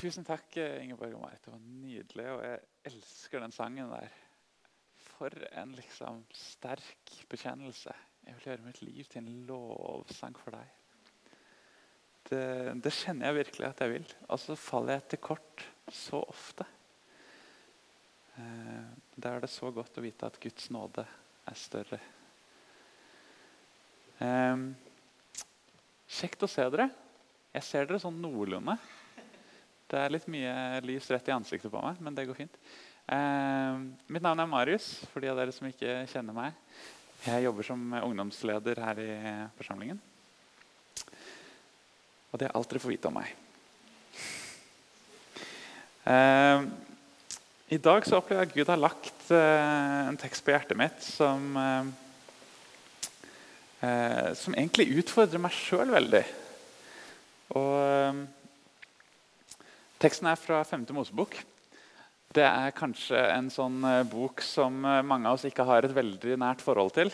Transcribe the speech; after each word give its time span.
Tusen 0.00 0.24
takk, 0.24 0.54
Ingeborg 0.56 1.12
og 1.12 1.26
Marit. 1.26 1.42
Det 1.44 1.52
var 1.52 1.60
nydelig, 1.60 2.24
og 2.32 2.38
jeg 2.40 2.60
elsker 2.88 3.42
den 3.42 3.52
sangen 3.52 3.90
der. 3.92 4.12
For 4.96 5.34
en 5.60 5.74
liksom 5.76 6.22
sterk 6.32 7.10
bekjennelse. 7.28 7.92
Jeg 8.24 8.36
vil 8.38 8.46
gjøre 8.46 8.64
mitt 8.64 8.80
liv 8.80 9.10
til 9.12 9.20
en 9.20 9.42
lovsang 9.50 10.38
for 10.40 10.56
deg. 10.56 10.70
Det, 12.30 12.44
det 12.80 12.92
kjenner 12.96 13.28
jeg 13.28 13.38
virkelig 13.42 13.66
at 13.68 13.82
jeg 13.84 13.92
vil. 13.92 14.06
Og 14.30 14.40
så 14.40 14.56
faller 14.56 14.96
jeg 14.96 15.04
til 15.10 15.20
kort 15.26 15.66
så 15.92 16.22
ofte. 16.22 16.64
Eh, 18.40 18.88
da 19.20 19.34
er 19.34 19.44
det 19.44 19.52
så 19.52 19.68
godt 19.74 20.00
å 20.00 20.06
vite 20.06 20.32
at 20.32 20.40
Guds 20.40 20.70
nåde 20.72 21.04
er 21.04 21.60
større. 21.60 22.00
Eh, 24.24 24.64
kjekt 26.08 26.48
å 26.48 26.52
se 26.56 26.64
dere. 26.72 26.88
Jeg 27.52 27.68
ser 27.68 27.84
dere 27.84 28.00
sånn 28.00 28.22
noenlunde. 28.24 28.78
Det 29.90 29.98
er 29.98 30.12
litt 30.14 30.28
mye 30.30 30.78
lys 30.86 31.08
rett 31.10 31.26
i 31.26 31.32
ansiktet 31.34 31.72
på 31.72 31.80
meg, 31.82 31.98
men 31.98 32.14
det 32.14 32.28
går 32.28 32.36
fint. 32.38 32.58
Eh, 33.10 33.80
mitt 34.06 34.22
navn 34.22 34.38
er 34.38 34.46
Marius, 34.46 35.00
for 35.10 35.18
de 35.18 35.32
av 35.32 35.40
dere 35.40 35.50
som 35.50 35.66
ikke 35.66 36.04
kjenner 36.12 36.36
meg. 36.36 36.54
Jeg 37.24 37.42
jobber 37.42 37.66
som 37.66 37.96
ungdomsleder 37.98 38.78
her 38.84 39.00
i 39.02 39.10
forsamlingen. 39.58 39.98
Og 42.30 42.38
det 42.38 42.46
er 42.46 42.54
alt 42.54 42.70
dere 42.70 42.84
får 42.84 42.94
vite 42.94 43.10
om 43.10 43.18
meg. 43.18 43.34
Eh, 46.06 46.70
I 47.74 47.82
dag 47.82 48.06
så 48.06 48.22
opplever 48.22 48.44
jeg 48.46 48.52
at 48.52 48.56
Gud 48.60 48.70
har 48.70 48.84
lagt 48.86 49.30
eh, 49.34 50.00
en 50.06 50.22
tekst 50.22 50.46
på 50.46 50.54
hjertet 50.54 50.78
mitt 50.78 51.02
som, 51.02 51.50
eh, 51.66 51.90
eh 53.90 54.34
som 54.38 54.54
egentlig 54.54 54.92
utfordrer 55.02 55.42
meg 55.42 55.58
sjøl 55.58 55.90
veldig. 55.98 56.28
Og 57.58 57.74
eh, 57.82 58.28
Teksten 60.00 60.30
er 60.30 60.38
fra 60.40 60.62
5. 60.64 60.86
Mosebok. 60.96 61.34
Det 62.32 62.44
er 62.46 62.72
kanskje 62.72 63.18
en 63.34 63.50
sånn 63.52 63.82
eh, 63.84 64.06
bok 64.08 64.40
som 64.40 64.78
eh, 64.88 65.02
mange 65.04 65.28
av 65.28 65.36
oss 65.36 65.44
ikke 65.44 65.66
har 65.68 65.84
et 65.84 65.92
veldig 65.92 66.38
nært 66.40 66.64
forhold 66.64 66.94
til. 66.96 67.10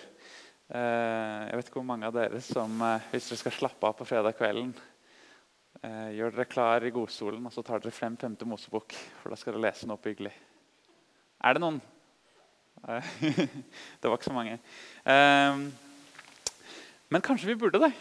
Eh, 0.70 1.40
jeg 1.48 1.58
vet 1.58 1.66
ikke 1.66 1.80
hvor 1.80 1.88
mange 1.88 2.06
av 2.06 2.14
dere 2.14 2.38
som, 2.46 2.78
hvis 3.10 3.26
dere 3.32 3.40
skal 3.40 3.56
slappe 3.56 3.90
av 3.90 3.98
på 3.98 4.06
fredag 4.06 4.38
kvelden, 4.38 4.70
gjør 5.82 6.32
dere 6.32 6.46
klar 6.48 6.86
i 6.86 6.94
godstolen 6.94 7.42
og 7.46 7.52
så 7.52 7.62
tar 7.66 7.82
dere 7.82 7.94
frem 7.94 8.14
5. 8.22 8.38
Mosebok, 8.48 8.94
for 9.18 9.34
da 9.34 9.36
skal 9.38 9.56
dere 9.56 9.66
lese 9.66 9.90
noe 9.90 9.98
oppbyggelig. 9.98 10.32
Er 11.42 11.58
det 11.58 11.66
noen? 11.66 11.82
det 12.86 14.06
var 14.06 14.14
ikke 14.14 14.30
så 14.30 14.38
mange. 14.38 14.56
Men 17.10 17.26
kanskje 17.26 17.50
vi 17.50 17.58
burde 17.60 17.82
det. 17.82 17.92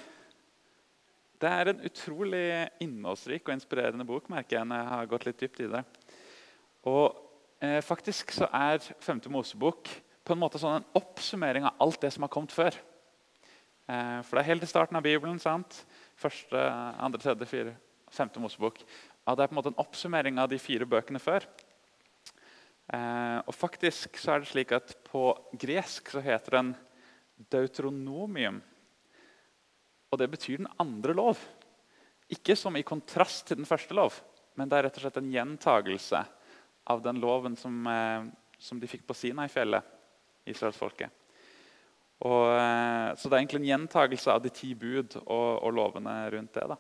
Det 1.36 1.52
er 1.52 1.68
en 1.68 1.84
utrolig 1.84 2.46
innholdsrik 2.80 3.44
og 3.50 3.58
inspirerende 3.58 4.06
bok. 4.08 4.30
merker 4.32 4.58
jeg 4.58 4.68
når 4.70 4.82
jeg 4.82 4.92
har 4.94 5.08
gått 5.12 5.26
litt 5.28 5.40
dypt 5.42 5.62
i 5.66 5.72
det. 5.74 5.82
Og 6.88 7.18
eh, 7.60 7.82
faktisk 7.84 8.32
så 8.32 8.48
er 8.54 8.80
5. 8.80 9.26
Mosebok 9.34 9.90
på 10.26 10.34
en 10.34 10.40
måte 10.40 10.62
sånn 10.62 10.80
en 10.80 10.88
oppsummering 10.96 11.68
av 11.68 11.82
alt 11.84 12.00
det 12.02 12.14
som 12.16 12.24
har 12.24 12.32
kommet 12.32 12.56
før. 12.56 12.78
Eh, 13.92 14.22
for 14.24 14.38
det 14.38 14.46
er 14.46 14.52
helt 14.54 14.64
i 14.64 14.70
starten 14.70 14.96
av 14.96 15.04
Bibelen. 15.04 15.42
sant? 15.44 15.84
Første, 16.16 16.62
andre, 17.04 17.20
tredje, 17.20 17.50
fire, 17.52 17.76
femte 18.16 18.40
Mosebok. 18.40 18.80
Og 19.26 19.36
det 19.36 19.44
er 19.44 19.52
på 19.52 19.58
en 19.58 19.60
måte 19.60 19.74
en 19.74 19.84
oppsummering 19.84 20.40
av 20.40 20.50
de 20.50 20.60
fire 20.62 20.88
bøkene 20.88 21.20
før. 21.20 21.44
Eh, 22.96 23.40
og 23.44 23.54
faktisk 23.54 24.16
så 24.22 24.36
er 24.36 24.40
det 24.40 24.52
slik 24.54 24.72
at 24.72 24.96
På 25.04 25.34
gresk 25.58 26.10
så 26.14 26.22
heter 26.22 26.62
den 26.62 26.76
deutronomium. 27.52 28.62
Og 30.12 30.22
det 30.22 30.30
betyr 30.32 30.62
den 30.62 30.72
andre 30.82 31.16
lov. 31.18 31.40
Ikke 32.32 32.56
som 32.58 32.76
i 32.78 32.86
kontrast 32.86 33.48
til 33.48 33.60
den 33.60 33.70
første 33.70 33.94
lov, 33.98 34.16
men 34.56 34.70
det 34.70 34.78
er 34.78 34.88
rett 34.88 34.98
og 34.98 35.06
slett 35.06 35.20
en 35.22 35.34
gjentagelse 35.34 36.24
av 36.90 37.04
den 37.04 37.20
loven 37.22 37.58
som, 37.58 37.86
eh, 37.88 38.26
som 38.58 38.80
de 38.80 38.90
fikk 38.90 39.06
på 39.08 39.18
Sinai-fjellet, 39.18 39.84
israelsfolket. 40.46 41.10
Og, 42.24 42.48
eh, 42.56 43.16
så 43.16 43.28
det 43.28 43.36
er 43.36 43.42
egentlig 43.42 43.62
en 43.64 43.72
gjentagelse 43.74 44.32
av 44.32 44.42
de 44.42 44.50
ti 44.54 44.74
bud 44.74 45.18
og, 45.26 45.64
og 45.66 45.74
lovene 45.74 46.16
rundt 46.32 46.54
det. 46.54 46.68
da. 46.72 46.78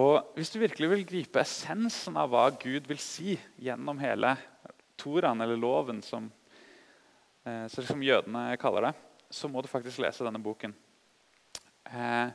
Og 0.00 0.34
Hvis 0.36 0.52
du 0.52 0.60
virkelig 0.62 0.90
vil 0.90 1.06
gripe 1.06 1.42
essensen 1.42 2.18
av 2.18 2.30
hva 2.30 2.48
Gud 2.54 2.86
vil 2.86 3.00
si 3.02 3.38
gjennom 3.58 3.98
hele 4.02 4.36
Toraen, 5.00 5.40
eller 5.40 5.56
loven, 5.56 6.02
som, 6.02 6.30
eh, 7.44 7.66
som 7.68 8.02
jødene 8.02 8.58
kaller 8.60 8.90
det, 8.90 8.94
så 9.30 9.48
må 9.48 9.62
du 9.62 9.70
faktisk 9.70 10.02
lese 10.02 10.26
denne 10.26 10.42
boken. 10.42 10.74
Eh, 11.88 12.32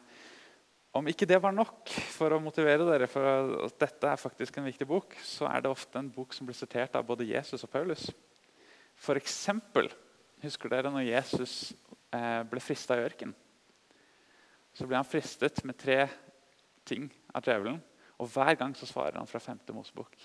om 0.96 1.08
ikke 1.12 1.28
det 1.28 1.42
var 1.44 1.52
nok 1.52 1.92
for 2.16 2.32
å 2.32 2.40
motivere 2.40 2.86
dere 2.88 3.08
for 3.12 3.66
at 3.68 3.80
dette 3.84 4.08
er 4.08 4.22
faktisk 4.22 4.58
en 4.58 4.68
viktig 4.70 4.88
bok, 4.88 5.18
så 5.20 5.50
er 5.50 5.64
det 5.64 5.72
ofte 5.72 6.00
en 6.00 6.12
bok 6.12 6.34
som 6.34 6.48
blir 6.48 6.56
sitert 6.56 6.96
av 6.96 7.04
både 7.08 7.28
Jesus 7.28 7.66
og 7.68 7.72
Paulus. 7.74 8.08
For 8.96 9.20
eksempel, 9.20 9.90
husker 10.44 10.72
dere 10.72 10.94
når 10.94 11.10
Jesus 11.10 11.74
eh, 12.16 12.44
ble 12.48 12.64
frista 12.64 12.96
i 12.96 13.04
ørken? 13.04 13.36
Så 14.76 14.88
ble 14.88 14.96
han 14.96 15.08
fristet 15.08 15.62
med 15.68 15.78
tre 15.80 16.06
ting 16.88 17.10
av 17.36 17.44
djevelen. 17.44 17.82
Og 18.20 18.32
hver 18.32 18.56
gang 18.60 18.72
så 18.76 18.88
svarer 18.88 19.20
han 19.20 19.28
fra 19.28 19.40
5. 19.44 19.62
Mosebok. 19.76 20.16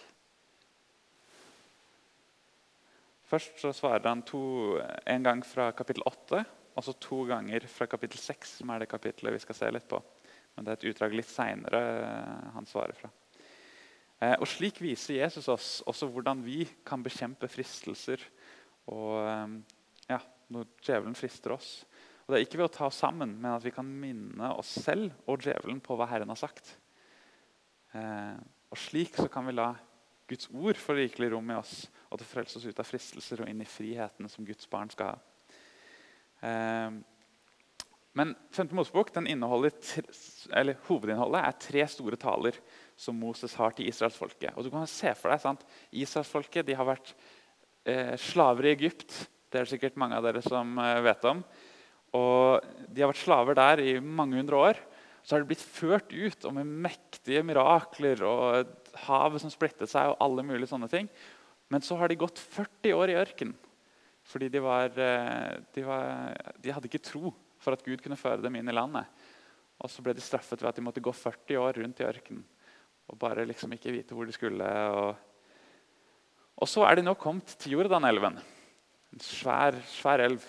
Først 3.31 3.59
så 3.63 3.71
svarer 3.75 4.07
han 4.09 4.23
to, 4.27 4.79
en 5.07 5.27
gang 5.27 5.43
fra 5.47 5.71
kapittel 5.75 6.03
8 6.07 6.45
og 6.81 6.87
så 6.87 6.95
to 6.97 7.27
ganger 7.29 7.67
fra 7.69 7.85
kapittel 7.91 8.17
6, 8.17 8.55
som 8.63 8.71
er 8.73 8.81
det 8.81 8.89
kapittelet 8.89 9.35
vi 9.37 9.43
skal 9.43 9.57
se 9.59 9.69
litt 9.69 9.89
på. 9.91 9.99
Men 10.57 10.65
det 10.65 10.73
er 10.73 10.79
et 10.79 10.87
utdrag 10.95 11.17
litt 11.19 11.29
seinere 11.29 11.81
eh, 12.01 12.47
han 12.55 12.69
svarer 12.69 12.97
fra. 12.97 13.11
Eh, 14.21 14.33
og 14.39 14.49
Slik 14.49 14.81
viser 14.81 15.19
Jesus 15.19 15.51
oss 15.53 15.69
også 15.89 16.09
hvordan 16.09 16.41
vi 16.47 16.65
kan 16.89 17.05
bekjempe 17.05 17.51
fristelser 17.53 18.25
og, 18.89 19.21
eh, 19.21 19.59
ja, 20.09 20.23
når 20.49 20.73
djevelen 20.81 21.19
frister 21.19 21.53
oss. 21.59 21.85
Og 22.25 22.33
Det 22.33 22.39
er 22.39 22.47
ikke 22.47 22.63
ved 22.63 22.71
å 22.71 22.75
ta 22.79 22.89
oss 22.89 23.03
sammen, 23.05 23.37
men 23.37 23.53
at 23.53 23.67
vi 23.67 23.75
kan 23.77 23.85
minne 24.01 24.55
oss 24.57 24.73
selv 24.81 25.13
og 25.29 25.45
djevelen 25.45 25.85
på 25.85 25.99
hva 26.01 26.09
Herren 26.09 26.33
har 26.33 26.41
sagt. 26.41 26.77
Og 27.91 28.79
Slik 28.79 29.17
så 29.19 29.27
kan 29.29 29.49
vi 29.49 29.57
la 29.57 29.73
Guds 30.31 30.47
ord 30.55 30.79
få 30.79 30.95
rikelig 30.95 31.33
rom 31.33 31.51
i 31.51 31.57
oss 31.59 31.89
og 32.07 32.21
til 32.21 32.29
frelse 32.31 32.61
oss 32.61 32.69
ut 32.71 32.79
av 32.79 32.87
fristelser 32.87 33.43
og 33.43 33.51
inn 33.51 33.65
i 33.65 33.67
friheten 33.67 34.31
som 34.31 34.47
Guds 34.47 34.69
barn 34.71 34.93
skal 34.95 35.17
ha. 35.17 35.19
Ehm, 36.47 37.01
men 38.19 38.33
5. 38.51 38.73
Mosebok 38.75 39.13
hovedinnholdet 40.89 41.41
er 41.45 41.59
tre 41.63 41.85
store 41.89 42.19
taler 42.21 42.57
som 42.99 43.17
Moses 43.17 43.55
har 43.55 43.75
til 43.77 43.89
israelsfolket. 43.89 44.57
Og 44.57 44.67
du 44.67 44.71
kan 44.73 44.89
se 44.91 45.13
for 45.15 45.31
deg, 45.31 45.43
sant? 45.43 45.63
Israelsfolket 45.95 46.73
har 46.77 46.89
vært 46.89 47.15
eh, 47.87 48.17
slaver 48.19 48.67
i 48.67 48.75
Egypt. 48.75 49.15
Det 49.51 49.61
er 49.61 49.67
det 49.67 49.75
sikkert 49.77 50.01
mange 50.01 50.19
av 50.19 50.27
dere 50.27 50.43
som 50.45 50.75
eh, 50.83 50.99
vet 51.07 51.29
om. 51.31 51.45
Og 52.19 52.67
De 52.91 53.05
har 53.05 53.13
vært 53.13 53.23
slaver 53.23 53.59
der 53.59 53.85
i 53.85 53.95
mange 54.03 54.41
hundre 54.41 54.59
år. 54.59 54.83
Så 55.23 55.37
har 55.37 55.45
de 55.45 55.51
blitt 55.53 55.63
ført 55.63 56.11
ut 56.11 56.47
og 56.49 56.57
med 56.57 56.67
mektige 56.89 57.45
mirakler 57.47 58.25
og 58.27 58.71
havet 59.07 59.43
som 59.45 59.53
splittet 59.53 59.93
seg. 59.93 60.11
og 60.11 60.19
alle 60.25 60.43
mulige 60.43 60.73
sånne 60.73 60.91
ting. 60.91 61.07
Men 61.71 61.85
så 61.87 61.95
har 62.01 62.11
de 62.11 62.19
gått 62.19 62.41
40 62.41 62.97
år 62.99 63.13
i 63.13 63.21
ørkenen. 63.21 63.55
Fordi 64.31 64.49
de, 64.53 64.63
var, 64.63 64.95
eh, 64.95 65.59
de, 65.75 65.85
var, 65.87 66.37
de, 66.63 66.73
hadde 66.73 66.91
ikke 66.91 67.03
tro 67.03 67.33
for 67.61 67.75
at 67.75 67.83
Gud 67.85 68.03
kunne 68.05 68.19
føre 68.19 68.43
dem 68.45 68.57
inn 68.61 68.71
i 68.71 68.75
landet. 68.75 69.11
Og 69.81 69.91
så 69.91 70.05
ble 70.05 70.15
de 70.15 70.23
straffet 70.23 70.61
ved 70.61 70.71
at 70.71 70.79
de 70.79 70.85
måtte 70.87 71.03
gå 71.03 71.13
40 71.15 71.59
år 71.59 71.81
rundt 71.81 72.03
i 72.03 72.07
ørkenen 72.07 72.47
og 73.11 73.19
bare 73.19 73.47
liksom 73.49 73.73
ikke 73.75 73.93
vite 73.95 74.15
hvor 74.15 74.29
de 74.29 74.35
skulle. 74.35 74.71
Og, 74.95 75.15
og 76.63 76.71
så 76.71 76.85
er 76.87 76.99
de 76.99 77.07
nå 77.07 77.17
kommet 77.19 77.57
til 77.59 77.75
Jordanelven. 77.75 78.39
En 79.11 79.25
svær, 79.25 79.79
svær 79.91 80.23
elv. 80.29 80.45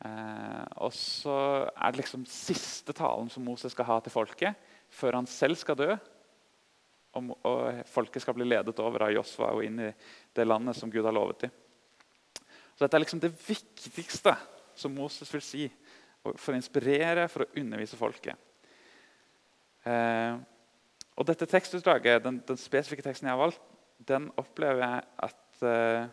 Eh, 0.00 0.64
og 0.82 0.94
så 0.96 1.36
er 1.70 1.92
det 1.92 2.02
liksom 2.02 2.24
siste 2.26 2.94
talen 2.96 3.30
som 3.30 3.44
Moses 3.46 3.76
skal 3.76 3.86
ha 3.86 4.00
til 4.02 4.14
folket 4.14 4.68
før 4.90 5.20
han 5.20 5.28
selv 5.30 5.60
skal 5.60 5.78
dø. 5.78 5.90
Og, 7.18 7.30
og 7.46 7.82
folket 7.90 8.24
skal 8.24 8.34
bli 8.38 8.48
ledet 8.48 8.78
over 8.82 9.06
av 9.06 9.14
Josva 9.14 9.52
og 9.54 9.62
inn 9.66 9.78
i 9.86 9.90
det 10.34 10.46
landet 10.46 10.78
som 10.78 10.90
Gud 10.90 11.06
har 11.06 11.14
lovet 11.14 11.46
dem. 11.46 11.54
Så 12.80 12.86
Dette 12.86 12.96
er 12.96 13.02
liksom 13.02 13.20
det 13.20 13.28
viktigste 13.44 14.32
som 14.80 14.94
Moses 14.96 15.28
vil 15.34 15.42
si 15.44 15.66
for 16.24 16.54
å 16.54 16.56
inspirere, 16.56 17.26
for 17.28 17.44
å 17.44 17.60
undervise 17.60 17.98
folket. 18.00 18.40
Eh, 19.84 20.38
og 21.12 21.28
dette 21.28 21.44
tekstutdraget, 21.52 22.22
den, 22.24 22.38
den, 22.48 22.60
spesifikke 22.60 23.04
teksten 23.04 23.28
jeg 23.28 23.36
har 23.36 23.42
valgt, 23.42 23.60
den 24.08 24.30
opplever 24.40 24.80
jeg 24.80 25.04
at 25.28 25.68
eh, 25.68 26.08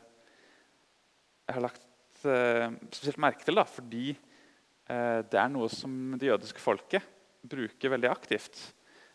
jeg 1.48 1.56
har 1.56 1.68
lagt 1.70 2.28
eh, 2.36 2.68
spesielt 2.92 3.24
merke 3.30 3.48
til. 3.48 3.64
Da, 3.64 3.68
fordi 3.72 4.06
eh, 4.12 5.24
det 5.24 5.40
er 5.40 5.56
noe 5.56 5.72
som 5.72 6.18
det 6.20 6.34
jødiske 6.34 6.68
folket 6.68 7.12
bruker 7.48 7.96
veldig 7.96 8.12
aktivt. 8.12 8.60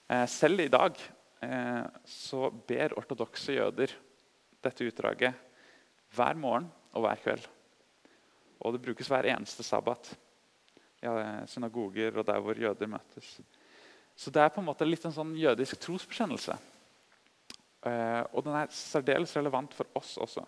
Eh, 0.08 0.25
selv 0.25 0.64
i 0.64 0.72
dag 0.72 0.96
eh, 1.44 1.84
så 2.16 2.49
ber 2.49 2.96
ortodokse 2.96 3.60
jøder 3.60 3.93
dette 4.64 4.88
utdraget 4.88 5.50
hver 6.16 6.40
morgen 6.40 6.72
og 6.93 7.06
hver 7.06 7.23
kveld. 7.25 7.49
Og 8.62 8.75
det 8.75 8.83
brukes 8.85 9.09
hver 9.11 9.27
eneste 9.33 9.65
sabbat. 9.67 10.12
Ja, 11.03 11.43
synagoger 11.50 12.21
og 12.21 12.27
der 12.29 12.39
hvor 12.39 12.59
jøder 12.59 12.91
møtes. 12.91 13.41
Så 14.15 14.31
det 14.31 14.43
er 14.43 14.53
på 14.55 14.61
en 14.62 14.69
måte 14.69 14.87
litt 14.87 15.03
en 15.09 15.15
sånn 15.15 15.33
jødisk 15.35 15.81
trosbekjennelse. 15.83 16.55
Eh, 17.83 18.23
og 18.31 18.44
den 18.47 18.55
er 18.55 18.71
særdeles 18.71 19.35
relevant 19.35 19.75
for 19.75 19.89
oss 19.99 20.15
også. 20.23 20.44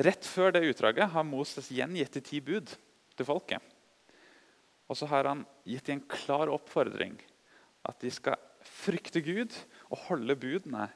Rett 0.00 0.26
før 0.28 0.52
det 0.52 0.66
utdraget 0.68 1.12
har 1.12 1.26
Moses 1.26 1.70
gjengitt 1.72 2.12
de 2.16 2.22
ti 2.24 2.40
bud 2.44 2.72
til 3.16 3.28
folket. 3.28 3.64
Og 4.90 4.98
så 4.98 5.08
har 5.08 5.28
han 5.30 5.44
gitt 5.68 5.86
dem 5.86 6.00
en 6.00 6.08
klar 6.10 6.50
oppfordring. 6.52 7.16
At 7.86 8.00
de 8.02 8.10
skal 8.12 8.40
frykte 8.66 9.22
Gud 9.24 9.54
og 9.88 10.02
holde 10.08 10.36
budene. 10.36 10.88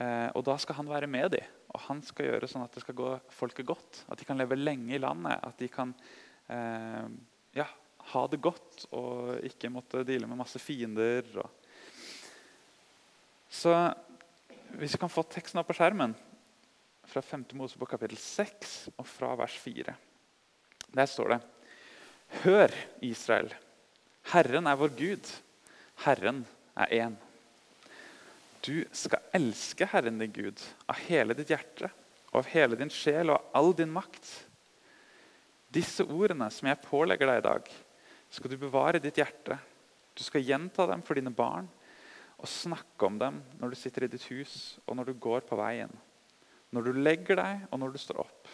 Eh, 0.00 0.28
og 0.32 0.44
da 0.46 0.56
skal 0.62 0.78
han 0.80 0.88
være 0.88 1.10
med 1.10 1.34
dem. 1.36 1.54
Og 1.76 1.82
han 1.90 2.00
skal 2.04 2.30
gjøre 2.30 2.48
sånn 2.48 2.64
at 2.64 2.72
det 2.72 2.82
skal 2.86 2.96
gå 2.96 3.10
folket 3.36 3.68
godt. 3.68 4.04
At 4.08 4.20
de 4.20 4.24
kan 4.28 4.40
leve 4.40 4.56
lenge 4.56 4.96
i 4.96 5.02
landet. 5.02 5.36
At 5.44 5.60
de 5.60 5.68
kan 5.68 5.92
eh, 6.48 7.04
ja, 7.58 7.66
ha 8.12 8.22
det 8.32 8.40
godt 8.40 8.86
og 8.96 9.44
ikke 9.44 9.70
måtte 9.74 10.04
deale 10.08 10.28
med 10.30 10.40
masse 10.40 10.60
fiender. 10.62 11.28
Så 13.52 13.74
hvis 14.76 14.96
vi 14.96 15.02
kan 15.02 15.12
få 15.12 15.26
teksten 15.28 15.60
opp 15.60 15.68
på 15.68 15.76
skjermen 15.76 16.16
fra 17.06 17.22
5. 17.22 17.44
Mosebok 17.58 17.92
kapittel 17.94 18.18
6 18.18 18.96
og 18.96 19.06
fra 19.06 19.34
vers 19.38 19.54
4. 19.62 19.94
Der 20.96 21.10
står 21.10 21.34
det 21.34 21.42
Hør, 22.42 22.72
Israel. 23.06 23.52
Herren 24.32 24.66
er 24.66 24.80
vår 24.80 24.96
Gud. 24.98 25.28
Herren 26.02 26.42
er 26.74 26.96
én. 26.96 27.20
Du 28.66 28.82
skal 28.90 29.22
elske 29.36 29.86
Herren 29.86 30.18
din 30.18 30.32
Gud 30.34 30.58
av 30.90 30.98
hele 31.06 31.36
ditt 31.38 31.52
hjerte 31.52 31.86
og 32.32 32.40
av 32.40 32.48
hele 32.50 32.78
din 32.78 32.90
sjel 32.90 33.30
og 33.30 33.36
av 33.38 33.60
all 33.60 33.74
din 33.78 33.92
makt. 33.94 34.26
Disse 35.70 36.02
ordene 36.02 36.48
som 36.50 36.66
jeg 36.66 36.82
pålegger 36.82 37.30
deg 37.30 37.38
i 37.38 37.44
dag, 37.46 37.68
skal 38.32 38.50
du 38.50 38.56
bevare 38.58 38.98
i 38.98 39.04
ditt 39.04 39.20
hjerte. 39.20 39.58
Du 40.18 40.24
skal 40.26 40.42
gjenta 40.42 40.88
dem 40.90 41.04
for 41.06 41.14
dine 41.14 41.30
barn 41.30 41.68
og 42.36 42.50
snakke 42.50 43.06
om 43.06 43.20
dem 43.20 43.38
når 43.60 43.72
du 43.72 43.78
sitter 43.78 44.06
i 44.06 44.10
ditt 44.10 44.26
hus 44.32 44.80
og 44.84 44.98
når 44.98 45.12
du 45.12 45.20
går 45.28 45.46
på 45.46 45.58
veien, 45.60 45.92
når 46.74 46.88
du 46.88 46.98
legger 46.98 47.38
deg 47.38 47.68
og 47.70 47.80
når 47.80 47.94
du 47.94 48.00
står 48.02 48.24
opp. 48.24 48.50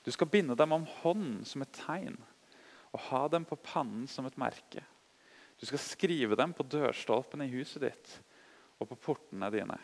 Du 0.00 0.08
skal 0.14 0.30
binde 0.32 0.56
dem 0.56 0.72
om 0.72 0.88
hånden 1.02 1.44
som 1.44 1.60
et 1.60 1.76
tegn 1.82 2.16
og 2.90 3.04
ha 3.10 3.26
dem 3.30 3.44
på 3.46 3.60
pannen 3.60 4.08
som 4.08 4.24
et 4.26 4.40
merke. 4.40 4.82
Du 5.60 5.68
skal 5.68 5.82
skrive 5.82 6.38
dem 6.40 6.56
på 6.56 6.64
dørstolpene 6.64 7.44
i 7.46 7.52
huset 7.52 7.84
ditt 7.84 8.16
og 8.80 8.88
på 8.88 8.96
portene 8.96 9.50
dine. 9.52 9.76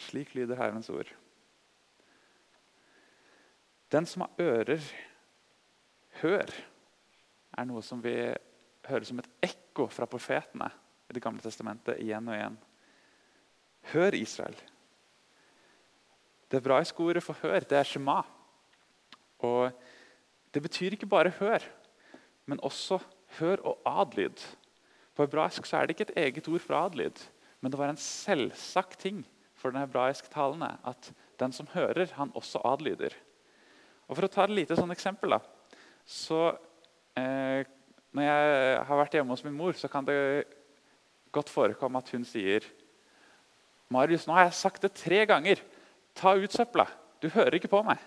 Slik 0.00 0.34
lyder 0.34 0.56
Herrens 0.56 0.88
ord. 0.90 1.10
Den 3.90 4.06
som 4.06 4.22
har 4.24 4.30
ører, 4.38 4.82
hør, 6.22 6.52
er 7.58 7.66
noe 7.66 7.82
som 7.82 8.02
vi 8.02 8.14
hører 8.86 9.06
som 9.06 9.18
et 9.20 9.30
ekko 9.50 9.88
fra 9.90 10.06
profetene 10.10 10.70
i 11.10 11.14
Det 11.14 11.22
gamle 11.22 11.42
testamentet 11.42 11.98
igjen 11.98 12.28
og 12.30 12.36
igjen. 12.36 12.58
Hør, 13.90 14.14
Israel. 14.14 14.54
Det 16.50 16.60
hebraiske 16.60 17.02
ordet 17.02 17.22
for 17.22 17.34
'hør' 17.34 17.66
det 17.66 17.78
er 17.78 17.82
shema. 17.82 18.22
Og 19.38 19.72
Det 20.54 20.62
betyr 20.62 20.90
ikke 20.90 21.06
bare 21.06 21.30
'hør', 21.30 21.64
men 22.46 22.60
også 22.62 22.98
'hør' 23.38 23.64
og 23.64 23.82
adlyd. 23.86 24.56
På 25.20 25.26
hebraisk 25.26 25.66
så 25.68 25.76
er 25.76 25.84
det 25.84 25.92
ikke 25.92 26.06
et 26.08 26.18
eget 26.22 26.46
ord 26.48 26.62
for 26.64 26.78
adlyd, 26.78 27.18
men 27.60 27.68
det 27.68 27.76
var 27.76 27.90
en 27.92 27.98
selvsagt 28.00 29.02
ting 29.02 29.18
for 29.52 29.68
den 29.68 29.82
hebraiske 29.82 30.30
talende 30.32 30.70
at 30.88 31.10
den 31.36 31.52
som 31.52 31.68
hører, 31.74 32.08
han 32.16 32.32
også 32.32 32.62
adlyder. 32.64 33.12
Og 34.08 34.16
For 34.16 34.24
å 34.24 34.30
ta 34.32 34.46
et 34.46 34.54
lite 34.56 34.78
sånn 34.78 34.94
eksempel 34.94 35.36
da, 35.36 35.42
så 36.08 36.54
eh, 37.20 37.68
Når 38.16 38.24
jeg 38.24 38.80
har 38.88 38.98
vært 39.02 39.18
hjemme 39.18 39.36
hos 39.36 39.44
min 39.44 39.58
mor, 39.60 39.76
så 39.76 39.92
kan 39.92 40.08
det 40.08 40.16
godt 41.30 41.52
forekomme 41.52 42.00
at 42.00 42.08
hun 42.16 42.24
sier 42.24 42.64
Marius, 43.92 44.24
nå 44.24 44.38
har 44.38 44.48
jeg 44.48 44.56
sagt 44.56 44.82
det 44.82 44.94
tre 44.96 45.20
ganger. 45.28 45.60
Ta 46.16 46.32
ut 46.32 46.56
søpla. 46.56 46.88
Du 47.20 47.28
hører 47.28 47.60
ikke 47.60 47.70
på 47.70 47.84
meg. 47.84 48.00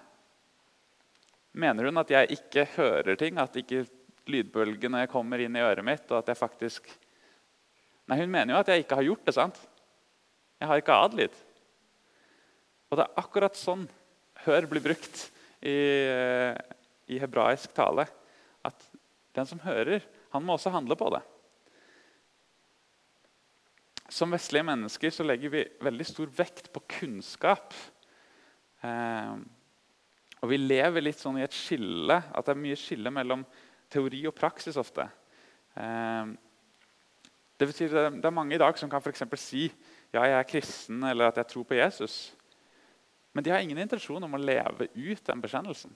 Mener 1.53 1.91
hun 1.91 2.01
at 2.01 2.09
jeg 2.09 2.39
ikke 2.39 2.65
hører 2.73 3.21
ting, 3.21 3.37
at 3.37 3.55
ikke 3.61 3.85
lydbølgene 4.25 5.05
kommer 5.11 5.45
inn 5.45 5.55
i 5.55 5.63
øret 5.63 5.85
mitt? 5.85 6.09
og 6.09 6.23
at 6.23 6.33
jeg 6.33 6.41
faktisk... 6.41 6.93
Nei, 8.09 8.19
Hun 8.19 8.31
mener 8.31 8.53
jo 8.53 8.59
at 8.59 8.71
jeg 8.71 8.83
ikke 8.83 8.99
har 8.99 9.07
gjort 9.07 9.25
det. 9.25 9.35
sant? 9.35 9.59
Jeg 10.59 10.67
har 10.69 10.79
ikke 10.79 11.01
adlyd. 11.05 11.35
Og 12.91 12.99
det 12.99 13.05
er 13.05 13.21
akkurat 13.23 13.57
sånn 13.57 13.87
hør 14.45 14.67
blir 14.69 14.83
brukt 14.83 15.21
i, 15.63 15.77
i 17.09 17.19
hebraisk 17.21 17.73
tale. 17.75 18.05
At 18.63 18.89
den 19.33 19.47
som 19.49 19.61
hører, 19.63 20.03
han 20.35 20.45
må 20.45 20.55
også 20.57 20.73
handle 20.73 20.97
på 20.99 21.09
det. 21.15 21.23
Som 24.13 24.35
vestlige 24.35 24.67
mennesker 24.67 25.13
så 25.15 25.25
legger 25.25 25.49
vi 25.53 25.63
veldig 25.81 26.05
stor 26.05 26.31
vekt 26.37 26.69
på 26.75 26.83
kunnskap. 26.99 27.73
Eh, 28.83 29.35
og 30.43 30.49
Vi 30.51 30.59
lever 30.59 31.05
litt 31.05 31.21
sånn 31.21 31.39
i 31.39 31.45
et 31.45 31.55
skille, 31.55 32.19
at 32.19 32.45
det 32.45 32.53
er 32.53 32.61
mye 32.61 32.77
skille 32.77 33.13
mellom 33.15 33.45
teori 33.93 34.25
og 34.27 34.35
praksis 34.35 34.77
ofte. 34.77 35.07
Eh, 35.79 36.33
det 37.59 37.67
betyr 37.69 37.91
det 37.93 38.25
er 38.25 38.33
mange 38.33 38.55
i 38.55 38.61
dag 38.61 38.77
som 38.77 38.89
kan 38.89 39.01
for 39.01 39.39
si 39.39 39.67
ja, 40.13 40.23
jeg 40.23 40.39
er 40.39 40.49
kristen 40.49 41.03
eller 41.03 41.29
at 41.29 41.37
jeg 41.37 41.47
tror 41.47 41.63
på 41.63 41.77
Jesus. 41.77 42.35
Men 43.33 43.43
de 43.43 43.49
har 43.49 43.61
ingen 43.61 43.77
intensjon 43.81 44.23
om 44.23 44.35
å 44.35 44.41
leve 44.41 44.89
ut 44.93 45.23
den 45.25 45.41
bekjennelsen. 45.41 45.93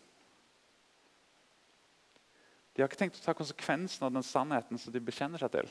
De 2.74 2.82
har 2.82 2.90
ikke 2.90 3.00
tenkt 3.00 3.18
å 3.18 3.26
ta 3.26 3.34
konsekvensen 3.38 4.06
av 4.06 4.14
den 4.14 4.26
sannheten 4.26 4.78
som 4.78 4.94
de 4.94 5.02
bekjenner 5.02 5.42
seg 5.42 5.54
til. 5.54 5.70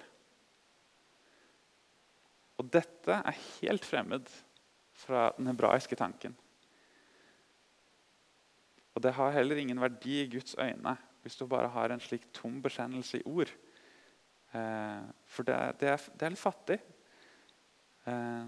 Og 2.58 2.70
dette 2.72 3.18
er 3.18 3.42
helt 3.60 3.84
fremmed 3.86 4.30
fra 4.96 5.28
den 5.36 5.50
hebraiske 5.50 5.98
tanken. 5.98 6.34
Og 8.96 9.02
det 9.04 9.12
har 9.18 9.34
heller 9.34 9.60
ingen 9.60 9.80
verdi 9.80 10.22
i 10.22 10.30
Guds 10.32 10.56
øyne 10.58 10.96
hvis 11.22 11.36
du 11.36 11.46
bare 11.50 11.68
har 11.74 11.90
en 11.90 12.00
slik 12.00 12.28
tom 12.32 12.60
bekjennelse 12.62 13.18
i 13.18 13.26
ord. 13.26 13.50
Eh, 14.56 15.02
for 15.26 15.46
det, 15.48 15.58
det, 15.80 15.90
er, 15.92 16.06
det, 16.14 16.22
er, 16.22 16.34
litt 16.34 16.42
fattig. 16.42 16.78
Eh, 18.08 18.46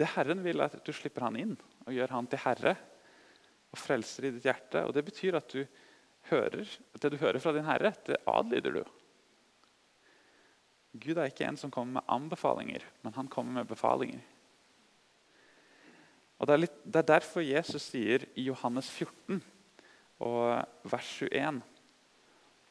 det 0.00 0.08
Herren 0.14 0.42
vil, 0.44 0.62
er 0.62 0.72
at 0.72 0.86
du 0.86 0.92
slipper 0.96 1.26
han 1.28 1.38
inn 1.40 1.56
og 1.86 1.92
gjør 1.94 2.14
han 2.16 2.28
til 2.30 2.42
herre 2.44 2.74
og 3.70 3.78
frelser 3.78 4.28
i 4.28 4.32
ditt 4.36 4.46
hjerte. 4.48 4.84
Og 4.86 4.94
Det 4.96 5.04
betyr 5.06 5.38
at 5.38 5.52
du 5.52 5.64
hører, 6.30 6.64
det 7.00 7.12
du 7.12 7.18
hører 7.20 7.42
fra 7.42 7.54
din 7.56 7.68
herre, 7.68 7.92
det 8.06 8.20
adlyder 8.28 8.80
du. 8.80 8.82
Gud 11.00 11.18
er 11.18 11.30
ikke 11.30 11.46
en 11.46 11.58
som 11.58 11.70
kommer 11.70 12.00
med 12.00 12.10
anbefalinger, 12.10 12.84
men 13.04 13.14
han 13.14 13.28
kommer 13.30 13.60
med 13.60 13.70
befalinger. 13.70 14.22
Og 16.40 16.48
Det 16.48 16.54
er, 16.54 16.62
litt, 16.64 16.78
det 16.84 17.02
er 17.02 17.10
derfor 17.12 17.44
Jesus 17.44 17.90
sier 17.92 18.24
i 18.34 18.46
Johannes 18.48 18.88
14 18.88 19.42
og 20.24 20.88
vers 20.88 21.10
21 21.20 21.60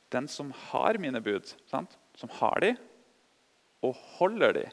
Den 0.09 0.27
som 0.27 0.49
har 0.71 0.97
mine 0.97 1.21
bud, 1.21 1.53
sant? 1.69 1.93
Som 2.19 2.31
har 2.39 2.59
de, 2.63 2.73
og 3.85 3.95
holder 4.19 4.55
de 4.57 4.67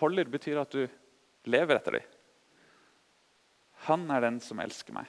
Holder 0.00 0.26
betyr 0.32 0.58
at 0.58 0.72
du 0.72 0.86
lever 1.52 1.76
etter 1.76 1.98
de. 1.98 2.00
Han 3.86 4.06
er 4.10 4.24
den 4.24 4.38
som 4.42 4.58
elsker 4.62 4.94
meg. 4.96 5.06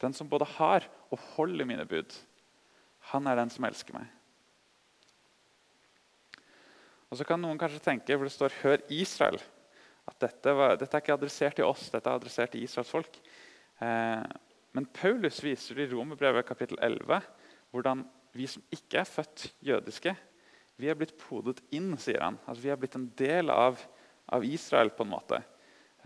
Den 0.00 0.14
som 0.16 0.30
både 0.30 0.46
har 0.54 0.86
og 1.10 1.20
holder 1.34 1.66
mine 1.68 1.84
bud. 1.88 2.14
Han 3.12 3.26
er 3.28 3.40
den 3.40 3.52
som 3.52 3.66
elsker 3.68 3.96
meg. 3.98 4.06
Og 7.08 7.16
Så 7.18 7.24
kan 7.24 7.40
noen 7.40 7.58
kanskje 7.58 7.82
tenke, 7.84 8.16
for 8.16 8.24
det 8.24 8.32
står 8.32 8.56
'Hør 8.62 8.78
Israel', 8.88 9.42
at 10.08 10.18
dette, 10.20 10.54
var, 10.56 10.76
dette 10.76 10.96
er 10.96 11.00
ikke 11.00 11.18
adressert 11.18 11.56
til 11.56 11.64
oss, 11.64 11.90
dette 11.90 12.08
er 12.08 12.14
adressert 12.14 12.50
til 12.52 12.62
Israels 12.62 12.90
folk. 12.90 13.18
Eh, 13.80 14.24
men 14.72 14.86
Paulus 14.86 15.42
viser 15.44 15.78
i 15.78 15.88
Romerbrevet 15.90 16.46
kapittel 16.46 16.78
11 16.80 17.20
hvordan 17.70 18.06
vi 18.32 18.46
som 18.46 18.62
ikke 18.72 18.98
er 18.98 19.04
født 19.04 19.52
jødiske, 19.60 20.16
vi 20.78 20.90
er 20.90 20.98
blitt 20.98 21.16
podet 21.18 21.60
inn, 21.74 21.92
sier 21.98 22.22
han. 22.22 22.38
Altså, 22.46 22.62
vi 22.62 22.72
er 22.72 22.78
blitt 22.80 22.96
en 22.98 23.08
del 23.18 23.50
av, 23.50 23.80
av 24.30 24.44
Israel 24.46 24.92
på 24.94 25.06
en 25.06 25.12
måte. 25.12 25.40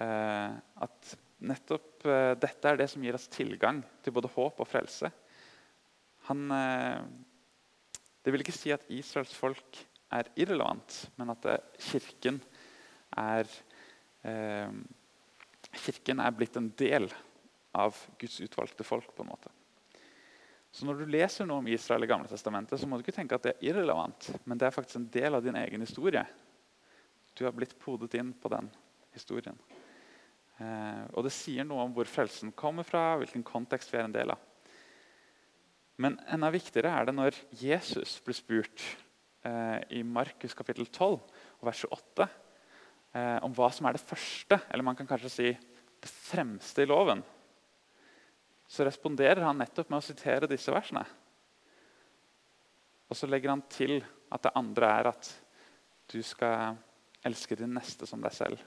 Eh, 0.01 0.55
at 0.87 1.13
nettopp 1.45 2.07
eh, 2.09 2.33
dette 2.41 2.71
er 2.71 2.79
det 2.81 2.89
som 2.89 3.05
gir 3.05 3.19
oss 3.19 3.29
tilgang 3.33 3.83
til 4.03 4.15
både 4.17 4.31
håp 4.33 4.63
og 4.63 4.69
frelse. 4.69 5.11
Han, 6.31 6.47
eh, 6.57 7.03
det 8.23 8.33
vil 8.33 8.45
ikke 8.45 8.57
si 8.57 8.73
at 8.73 8.89
Israels 8.93 9.35
folk 9.37 9.83
er 10.13 10.29
irrelevant, 10.41 10.99
men 11.19 11.33
at 11.33 11.45
det, 11.45 11.61
kirken 11.91 12.41
er 13.19 13.49
eh, 14.29 14.73
Kirken 15.73 16.19
er 16.21 16.35
blitt 16.37 16.57
en 16.59 16.67
del 16.77 17.07
av 17.81 17.97
Guds 18.21 18.35
utvalgte 18.45 18.85
folk. 18.85 19.15
på 19.17 19.25
en 19.25 19.31
måte. 19.31 19.49
Så 20.73 20.87
Når 20.89 21.03
du 21.03 21.11
leser 21.13 21.45
noe 21.45 21.61
om 21.61 21.69
Israel 21.69 22.07
i 22.07 22.09
Gamle 22.09 22.31
testamentet, 22.31 22.81
så 22.81 22.89
må 22.89 22.97
du 22.97 23.05
ikke 23.05 23.15
tenke 23.15 23.37
at 23.37 23.45
det 23.45 23.53
er 23.53 23.67
irrelevant, 23.73 24.31
men 24.49 24.57
det 24.57 24.67
er 24.67 24.75
faktisk 24.75 25.03
en 25.03 25.11
del 25.13 25.37
av 25.37 25.45
din 25.45 25.59
egen 25.61 25.85
historie. 25.85 26.25
Du 27.37 27.45
har 27.45 27.53
blitt 27.53 27.77
podet 27.81 28.15
inn 28.17 28.33
på 28.33 28.49
den 28.53 28.71
historien. 29.13 29.59
Eh, 30.57 31.05
og 31.13 31.27
det 31.27 31.35
sier 31.37 31.67
noe 31.69 31.85
om 31.85 31.93
hvor 31.97 32.09
frelsen 32.09 32.55
kommer 32.57 32.87
fra, 32.89 33.19
hvilken 33.21 33.45
kontekst 33.45 33.93
vi 33.93 34.01
er 34.01 34.09
en 34.09 34.17
del 34.17 34.33
av. 34.33 34.49
Men 36.01 36.17
enda 36.33 36.49
viktigere 36.53 36.93
er 36.97 37.09
det 37.09 37.17
når 37.19 37.37
Jesus 37.61 38.17
blir 38.25 38.37
spurt 38.37 38.85
eh, 39.45 39.79
i 39.99 40.03
Markus 40.03 40.57
kapittel 40.57 40.89
12 40.89 41.19
og 41.21 41.69
vers 41.69 41.85
28 41.85 42.27
eh, 42.27 43.39
om 43.45 43.53
hva 43.57 43.69
som 43.77 43.89
er 43.89 43.99
det 43.99 44.05
første, 44.05 44.57
eller 44.73 44.89
man 44.89 44.97
kan 44.99 45.09
kanskje 45.11 45.35
si 45.37 45.53
det 45.53 46.11
fremste 46.11 46.83
i 46.83 46.89
loven, 46.89 47.21
så 48.73 48.87
responderer 48.89 49.45
han 49.45 49.59
nettopp 49.61 49.91
med 49.93 50.01
å 50.01 50.05
sitere 50.07 50.49
disse 50.49 50.73
versene. 50.73 51.03
Og 53.13 53.17
så 53.19 53.29
legger 53.29 53.53
han 53.53 53.63
til 53.69 53.99
at 54.33 54.47
det 54.47 54.53
andre 54.57 54.89
er 54.89 55.09
at 55.11 55.29
du 56.09 56.23
skal 56.25 56.79
elske 57.29 57.59
din 57.61 57.75
neste 57.77 58.09
som 58.09 58.23
deg 58.25 58.33
selv. 58.33 58.63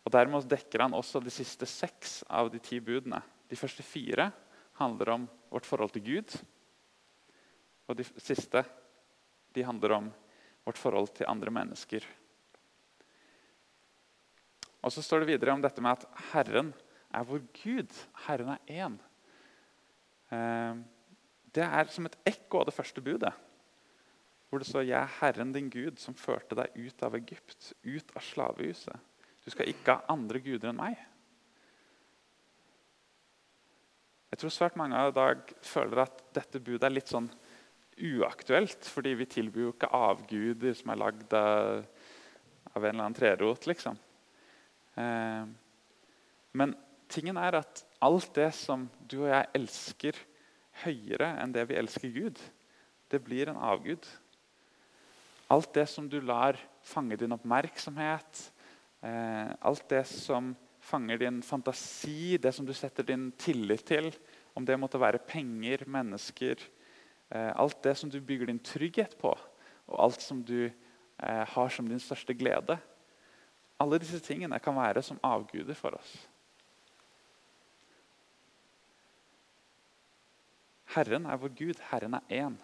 Og 0.00 0.14
Dermed 0.14 0.46
dekker 0.48 0.80
han 0.80 0.96
også 0.96 1.20
de 1.20 1.32
siste 1.34 1.68
seks 1.68 2.22
av 2.32 2.48
de 2.48 2.60
ti 2.64 2.78
budene. 2.80 3.20
De 3.52 3.58
første 3.60 3.84
fire 3.84 4.30
handler 4.80 5.12
om 5.12 5.26
vårt 5.52 5.68
forhold 5.68 5.92
til 5.92 6.06
Gud. 6.06 6.32
Og 7.84 7.98
de 8.00 8.06
siste 8.16 8.62
de 9.52 9.66
handler 9.66 9.92
om 9.98 10.08
vårt 10.64 10.80
forhold 10.80 11.12
til 11.18 11.28
andre 11.28 11.52
mennesker. 11.52 12.06
Og 14.80 14.92
Så 14.94 15.04
står 15.04 15.20
det 15.20 15.34
videre 15.34 15.52
om 15.52 15.60
dette 15.60 15.84
med 15.84 15.98
at 16.00 16.24
Herren 16.32 16.72
er 17.12 17.28
vår 17.28 17.44
Gud. 17.60 17.92
Herren 18.24 18.56
er 18.56 18.72
én. 18.86 18.98
Eh, 20.32 20.80
det 21.54 21.64
er 21.64 21.92
som 21.92 22.06
et 22.08 22.18
ekko 22.28 22.62
av 22.62 22.68
det 22.68 22.76
første 22.76 23.02
budet. 23.04 23.32
Hvor 24.48 24.58
det 24.58 24.66
står 24.66 24.82
'Jeg 24.82 25.02
er 25.02 25.16
Herren 25.20 25.52
din 25.52 25.70
Gud, 25.70 25.98
som 25.98 26.14
førte 26.14 26.54
deg 26.54 26.70
ut 26.76 27.02
av 27.02 27.14
Egypt', 27.14 27.72
ut 27.84 28.16
av 28.16 28.22
slavehuset. 28.22 28.98
Du 29.44 29.50
skal 29.50 29.68
ikke 29.68 29.94
ha 29.94 30.04
andre 30.08 30.40
guder 30.40 30.68
enn 30.68 30.76
meg. 30.76 30.96
Jeg 34.30 34.38
tror 34.38 34.50
svært 34.50 34.76
mange 34.76 34.96
av 34.96 35.08
i 35.08 35.16
dag 35.16 35.54
føler 35.62 36.02
at 36.02 36.34
dette 36.36 36.60
budet 36.60 36.84
er 36.84 36.90
litt 36.90 37.08
sånn 37.08 37.30
uaktuelt. 37.98 38.84
Fordi 38.84 39.14
vi 39.14 39.26
tilbyr 39.26 39.62
jo 39.62 39.72
ikke 39.72 39.92
avguder 39.92 40.74
som 40.74 40.90
er 40.90 41.00
lagd 41.00 41.32
av, 41.32 41.86
en 42.74 42.84
eller 42.84 43.04
annen 43.04 43.14
trerot. 43.14 43.66
liksom. 43.66 43.98
Eh, 44.96 45.46
men 46.52 46.76
tingen 47.08 47.36
er 47.36 47.54
at 47.54 47.84
alt 48.00 48.30
det 48.34 48.50
som 48.54 48.86
du 49.10 49.22
og 49.24 49.30
jeg 49.32 49.50
elsker 49.58 50.18
høyere 50.84 51.32
enn 51.42 51.52
det 51.54 51.66
vi 51.70 51.78
elsker 51.78 52.12
Gud, 52.14 52.40
det 53.10 53.20
blir 53.24 53.50
en 53.50 53.58
avgud. 53.58 54.04
Alt 55.48 55.72
det 55.74 55.86
som 55.88 56.08
du 56.10 56.20
lar 56.20 56.58
fange 56.84 57.16
din 57.16 57.32
oppmerksomhet, 57.34 58.42
eh, 59.02 59.50
alt 59.60 59.86
det 59.88 60.04
som 60.06 60.52
fanger 60.80 61.18
din 61.24 61.42
fantasi, 61.42 62.36
det 62.36 62.52
som 62.54 62.66
du 62.66 62.74
setter 62.76 63.02
din 63.02 63.30
tillit 63.32 63.84
til, 63.88 64.12
om 64.54 64.64
det 64.64 64.78
måtte 64.78 65.00
være 65.00 65.22
penger, 65.22 65.84
mennesker 65.86 66.56
eh, 67.30 67.52
Alt 67.54 67.82
det 67.82 67.96
som 67.96 68.10
du 68.10 68.20
bygger 68.20 68.46
din 68.46 68.58
trygghet 68.58 69.16
på, 69.18 69.32
og 69.88 70.04
alt 70.04 70.22
som 70.22 70.42
du 70.44 70.68
eh, 70.68 71.44
har 71.48 71.68
som 71.68 71.88
din 71.88 72.00
største 72.00 72.34
glede. 72.34 72.78
Alle 73.80 73.98
disse 73.98 74.20
tingene 74.20 74.58
kan 74.58 74.76
være 74.76 75.02
som 75.02 75.20
avguder 75.22 75.74
for 75.74 75.94
oss. 75.94 76.16
Herren 80.94 81.28
er 81.28 81.40
vår 81.40 81.52
Gud. 81.58 81.84
Herren 81.90 82.16
er 82.16 82.32
én. 82.32 82.56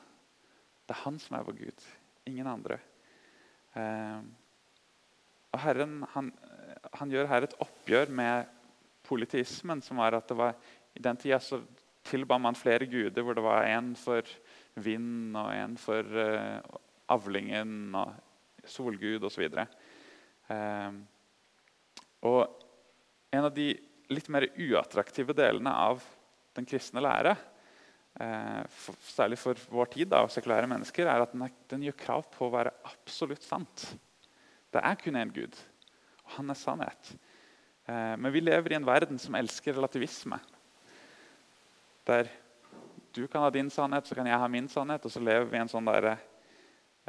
Det 0.85 0.97
er 0.97 1.05
han 1.05 1.21
som 1.21 1.37
er 1.37 1.47
vår 1.47 1.59
Gud 1.59 1.87
ingen 2.29 2.49
andre. 2.49 2.79
Eh, 3.77 4.21
og 5.55 5.63
Herren 5.63 6.01
han, 6.15 6.31
han, 6.99 7.13
gjør 7.13 7.31
her 7.31 7.47
et 7.47 7.57
oppgjør 7.63 8.13
med 8.15 8.51
politismen, 9.05 9.83
som 9.85 10.01
var 10.01 10.17
at 10.17 10.29
det 10.31 10.39
var, 10.39 10.57
i 10.97 11.03
den 11.05 11.19
tida 11.21 11.39
så 11.43 11.61
tilba 12.05 12.39
man 12.41 12.57
flere 12.59 12.89
guder, 12.89 13.23
hvor 13.23 13.37
det 13.37 13.45
var 13.45 13.69
en 13.69 13.93
for 13.97 14.29
vind 14.81 15.37
og 15.39 15.51
en 15.55 15.77
for 15.81 16.05
uh, 16.19 16.59
avlingen 17.15 17.95
og 17.97 18.13
solgud 18.69 19.25
osv. 19.25 19.47
Uh, 20.51 20.97
og 22.29 22.41
en 23.33 23.47
av 23.47 23.53
de 23.55 23.71
litt 24.13 24.29
mer 24.33 24.49
uattraktive 24.51 25.37
delene 25.37 25.73
av 25.73 26.03
den 26.57 26.67
kristne 26.69 27.03
lære 27.05 27.37
for, 28.15 28.95
særlig 29.03 29.39
for 29.41 29.59
vår 29.75 29.89
tid 29.91 30.11
da, 30.13 30.23
og 30.23 30.31
sekulære 30.31 30.69
mennesker, 30.71 31.09
er 31.11 31.25
at 31.25 31.33
den, 31.35 31.43
er, 31.43 31.55
den, 31.71 31.83
gjør 31.89 31.97
krav 31.99 32.27
på 32.31 32.47
å 32.47 32.53
være 32.55 32.75
absolutt 32.87 33.43
sant. 33.43 33.89
Det 34.71 34.83
er 34.83 34.99
kun 35.01 35.19
én 35.19 35.33
Gud, 35.35 35.59
og 36.23 36.37
han 36.37 36.53
er 36.53 36.59
sannhet. 36.59 37.11
Eh, 37.87 38.15
men 38.19 38.33
vi 38.35 38.43
lever 38.45 38.75
i 38.75 38.79
en 38.79 38.87
verden 38.87 39.19
som 39.19 39.35
elsker 39.39 39.75
relativisme. 39.75 40.39
Der 42.07 42.31
du 43.15 43.27
kan 43.31 43.43
ha 43.43 43.51
din 43.55 43.71
sannhet, 43.71 44.07
så 44.07 44.15
kan 44.19 44.27
jeg 44.31 44.39
ha 44.39 44.49
min 44.51 44.69
sannhet, 44.71 45.05
og 45.07 45.11
så 45.11 45.23
lever 45.23 45.51
vi 45.51 45.59
i 45.59 45.63
en 45.63 45.71
sånn 45.71 45.91
derre 45.91 46.17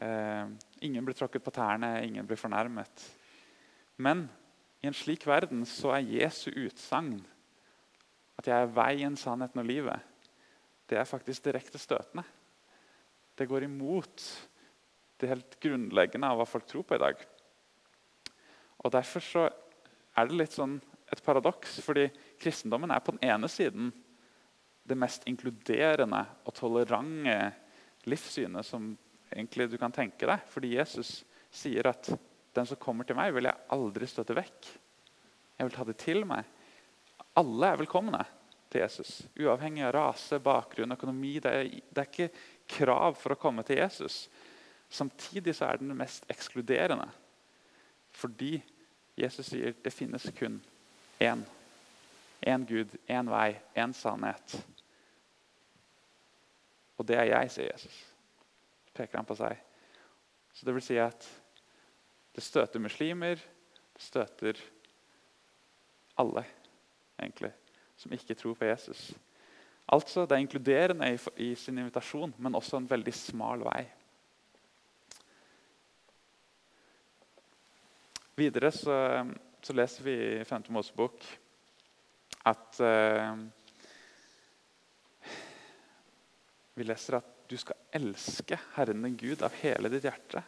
eh, 0.02 0.50
Ingen 0.86 1.06
blir 1.06 1.18
tråkket 1.18 1.46
på 1.46 1.54
tærne, 1.54 2.00
ingen 2.06 2.26
blir 2.28 2.38
fornærmet. 2.38 3.06
Men 3.98 4.28
i 4.84 4.90
en 4.90 4.98
slik 4.98 5.24
verden 5.26 5.64
så 5.70 5.96
er 5.96 6.12
Jesu 6.18 6.50
utsagn 6.52 7.22
at 8.36 8.50
jeg 8.50 8.58
er 8.58 8.74
veien, 8.76 9.16
sannheten 9.18 9.62
og 9.62 9.70
livet 9.70 10.15
det 10.90 11.00
er 11.00 11.10
faktisk 11.10 11.48
direkte 11.48 11.82
støtende. 11.82 12.24
Det 13.36 13.48
går 13.50 13.66
imot 13.68 14.24
det 15.20 15.32
helt 15.32 15.58
grunnleggende 15.64 16.30
av 16.30 16.40
hva 16.40 16.48
folk 16.48 16.68
tror 16.70 16.86
på 16.88 16.98
i 16.98 17.02
dag. 17.02 17.22
Og 18.86 18.92
Derfor 18.94 19.24
så 19.24 19.46
er 20.16 20.28
det 20.30 20.38
litt 20.40 20.56
sånn 20.56 20.78
et 21.12 21.22
paradoks, 21.26 21.80
fordi 21.86 22.08
kristendommen 22.42 22.92
er 22.94 23.04
på 23.04 23.16
den 23.16 23.26
ene 23.30 23.50
siden 23.52 23.92
det 24.86 24.98
mest 24.98 25.26
inkluderende 25.30 26.22
og 26.46 26.54
tolerante 26.58 27.38
livssynet 28.06 28.66
som 28.66 28.92
egentlig 29.32 29.70
du 29.72 29.78
kan 29.82 29.94
tenke 29.94 30.28
deg. 30.30 30.46
Fordi 30.52 30.76
Jesus 30.76 31.24
sier 31.50 31.88
at 31.90 32.10
'den 32.54 32.66
som 32.66 32.78
kommer 32.78 33.04
til 33.04 33.16
meg, 33.16 33.34
vil 33.34 33.44
jeg 33.44 33.66
aldri 33.70 34.06
støtte 34.08 34.36
vekk'. 34.36 34.70
Jeg 35.58 35.68
vil 35.68 35.76
ta 35.76 35.84
det 35.84 35.98
til 35.98 36.26
meg. 36.26 36.46
Alle 37.36 37.68
er 37.68 37.78
velkomne 37.78 38.26
til 38.76 38.84
Jesus. 38.84 39.24
Uavhengig 39.40 39.86
av 39.88 39.94
rase, 39.96 40.40
bakgrunn, 40.44 40.96
økonomi. 40.96 41.38
Det 41.40 41.52
er, 41.52 41.70
det 41.96 42.02
er, 42.02 42.10
ikke 42.10 42.30
krav 42.76 43.16
for 43.20 43.36
å 43.36 43.40
komme 43.40 43.64
til 43.68 43.80
Jesus. 43.80 44.26
Samtidig 44.92 45.56
så 45.56 45.70
er 45.70 45.80
den 45.80 45.96
mest 45.98 46.28
ekskluderende. 46.32 47.08
Fordi 48.16 48.58
Jesus 49.16 49.52
sier 49.52 49.76
det 49.84 49.94
finnes 49.96 50.28
kun 50.36 50.60
én. 51.24 51.46
Én 52.46 52.68
Gud, 52.68 52.92
én 53.08 53.32
vei, 53.32 53.56
én 53.80 53.96
sannhet. 53.96 54.58
Og 57.00 57.08
det 57.08 57.20
er 57.20 57.32
jeg, 57.32 57.56
sier 57.56 57.72
Jesus. 57.72 58.04
peker 58.96 59.20
han 59.20 59.28
på 59.28 59.36
seg. 59.36 59.60
Så 60.56 60.68
det 60.68 60.76
vil 60.76 60.84
si 60.84 60.96
at 61.00 61.26
det 62.36 62.44
støter 62.44 62.80
muslimer, 62.80 63.40
det 63.96 64.04
støter 64.04 64.60
alle, 66.20 66.46
egentlig 67.20 67.52
som 67.98 68.14
ikke 68.14 68.36
tror 68.38 68.56
på 68.60 68.68
Jesus. 68.68 69.14
Altså, 69.88 70.26
Det 70.26 70.36
er 70.36 70.44
inkluderende 70.44 71.20
i, 71.38 71.56
sin 71.56 71.78
invitasjon, 71.78 72.34
men 72.38 72.56
også 72.56 72.78
en 72.78 72.90
veldig 72.90 73.14
smal 73.14 73.64
vei. 73.66 73.86
Videre 78.36 78.72
så, 78.72 78.98
så 79.64 79.74
leser 79.74 80.04
vi 80.04 80.16
i 80.42 80.44
5. 80.44 80.66
Mosebok 80.76 81.24
at 82.46 82.82
uh, 82.84 83.38
Vi 86.76 86.84
leser 86.84 87.22
at 87.22 87.30
du 87.48 87.56
skal 87.58 87.78
elske 87.96 88.58
Herren 88.76 89.06
din 89.06 89.16
Gud 89.16 89.46
av 89.46 89.54
hele 89.62 89.88
ditt 89.94 90.04
hjerte, 90.04 90.42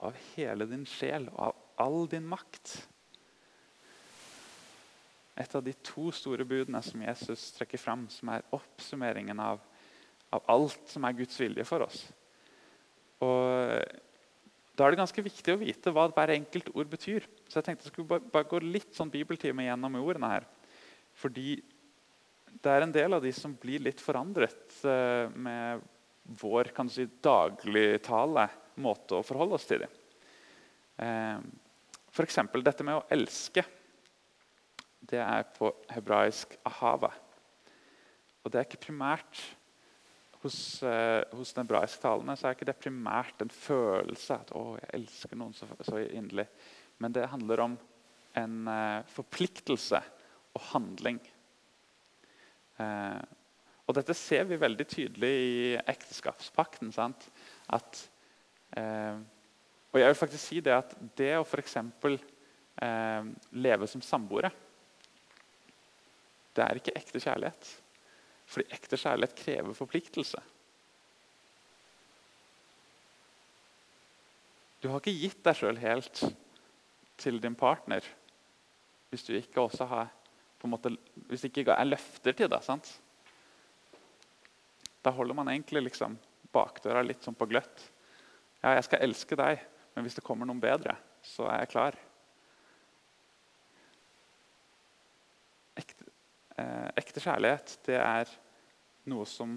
av 0.00 0.16
hele 0.36 0.64
din 0.70 0.86
sjel 0.88 1.26
og 1.34 1.50
av 1.50 1.58
all 1.84 2.06
din 2.08 2.24
makt 2.30 2.78
et 5.38 5.54
av 5.54 5.62
de 5.62 5.74
to 5.86 6.08
store 6.14 6.46
budene 6.48 6.80
som 6.82 7.02
Jesus 7.04 7.52
trekker 7.56 7.80
fram, 7.80 8.06
som 8.10 8.32
er 8.34 8.46
oppsummeringen 8.54 9.38
av, 9.42 9.62
av 10.34 10.44
alt 10.50 10.90
som 10.90 11.06
er 11.06 11.16
Guds 11.20 11.38
vilje 11.40 11.66
for 11.68 11.86
oss. 11.86 12.04
Og 13.24 14.04
Da 14.78 14.86
er 14.86 14.94
det 14.94 15.00
ganske 15.00 15.22
viktig 15.26 15.54
å 15.54 15.58
vite 15.58 15.90
hva 15.90 16.04
hver 16.06 16.30
enkelt 16.36 16.68
ord 16.70 16.86
betyr. 16.86 17.24
Så 17.50 17.58
jeg 17.58 17.66
tenkte 17.66 17.88
jeg 17.88 17.92
skulle 17.96 18.12
bare, 18.12 18.22
bare 18.30 18.46
gå 18.46 18.60
litt 18.62 18.92
sånn 18.94 19.10
bibeltime 19.10 19.64
gjennom 19.66 19.96
ordene 19.98 20.28
her. 20.30 20.46
Fordi 21.18 21.56
det 22.62 22.70
er 22.70 22.86
en 22.86 22.94
del 22.94 23.16
av 23.16 23.24
de 23.24 23.32
som 23.34 23.56
blir 23.58 23.82
litt 23.82 23.98
forandret 23.98 24.76
uh, 24.86 25.26
med 25.34 25.82
vår 26.38 26.70
kan 26.76 26.86
du 26.86 26.94
si, 26.94 27.08
dagligtale 27.24 28.46
måte 28.78 29.18
å 29.18 29.26
forholde 29.26 29.58
oss 29.58 29.66
til 29.66 29.82
dem. 29.82 29.98
Uh, 31.02 31.42
F.eks. 32.14 32.38
dette 32.62 32.86
med 32.86 33.00
å 33.00 33.06
elske 33.18 33.66
det 35.00 35.20
er 35.22 35.46
på 35.56 35.70
hebraisk 35.90 36.56
'ahava'. 36.64 37.12
Og 38.44 38.52
det 38.52 38.58
er 38.58 38.66
ikke 38.66 38.86
primært 38.88 39.40
hos, 40.42 40.82
eh, 40.82 41.24
hos 41.32 41.52
den 41.52 41.66
hebraiske 41.66 42.02
talene 42.02 42.36
så 42.36 42.48
er 42.48 42.54
ikke 42.54 42.66
det 42.66 42.78
primært 42.78 43.42
en 43.42 43.50
følelse 43.50 44.34
at 44.34 44.50
'å, 44.50 44.78
jeg 44.80 44.90
elsker 44.94 45.36
noen 45.36 45.54
så, 45.54 45.66
så 45.82 45.96
inderlig'. 45.96 46.48
Men 46.98 47.12
det 47.12 47.28
handler 47.28 47.60
om 47.60 47.78
en 48.36 48.68
eh, 48.68 49.02
forpliktelse 49.02 50.02
og 50.54 50.62
handling. 50.72 51.20
Eh, 52.78 53.22
og 53.86 53.94
dette 53.94 54.14
ser 54.14 54.44
vi 54.44 54.56
veldig 54.56 54.86
tydelig 54.86 55.30
i 55.30 55.76
ekteskapspakten. 55.76 56.92
Sant? 56.92 57.30
At 57.68 58.08
Eh, 58.76 59.16
og 59.92 60.00
jeg 60.00 60.10
vil 60.10 60.18
faktisk 60.18 60.44
si 60.44 60.60
det 60.64 60.74
at 60.74 60.94
det 61.16 61.32
å 61.38 61.46
f.eks. 61.46 61.78
Eh, 62.78 63.28
leve 63.58 63.88
som 63.90 64.02
samboere 64.04 64.50
Det 66.56 66.64
er 66.64 66.80
ikke 66.80 66.96
ekte 66.98 67.22
kjærlighet. 67.22 67.72
Fordi 68.48 68.72
ekte 68.74 68.96
kjærlighet 68.96 69.36
krever 69.38 69.76
forpliktelse. 69.76 70.40
Du 74.78 74.88
har 74.88 75.02
ikke 75.02 75.18
gitt 75.18 75.42
deg 75.44 75.58
sjøl 75.58 75.80
helt 75.82 76.22
til 77.18 77.40
din 77.42 77.58
partner 77.58 78.04
hvis 79.08 79.24
du 79.24 79.32
ikke 79.34 79.62
også 79.64 79.86
har 79.88 80.10
måte, 80.68 80.92
hvis 81.28 81.44
det 81.44 81.52
ikke 81.52 81.72
er 81.72 81.88
løfter 81.88 82.34
til 82.36 82.50
deg. 82.50 82.62
sant? 82.64 82.90
Da 85.04 85.10
holder 85.14 85.34
man 85.34 85.48
egentlig 85.48 85.86
liksom 85.86 86.18
bakdøra 86.52 87.04
litt 87.06 87.22
sånn 87.24 87.38
på 87.38 87.48
gløtt. 87.48 87.86
Ja, 88.62 88.74
jeg 88.74 88.84
skal 88.88 89.04
elske 89.06 89.38
deg, 89.38 89.62
men 89.94 90.04
hvis 90.04 90.18
det 90.18 90.24
kommer 90.26 90.48
noen 90.48 90.60
bedre, 90.60 90.96
så 91.22 91.46
er 91.48 91.62
jeg 91.62 91.72
klar. 91.72 91.98
Ekte, 95.78 96.08
eh, 96.58 96.88
ekte 96.98 97.22
kjærlighet, 97.22 97.78
det 97.86 97.98
er 98.02 98.30
noe 99.08 99.26
som 99.28 99.56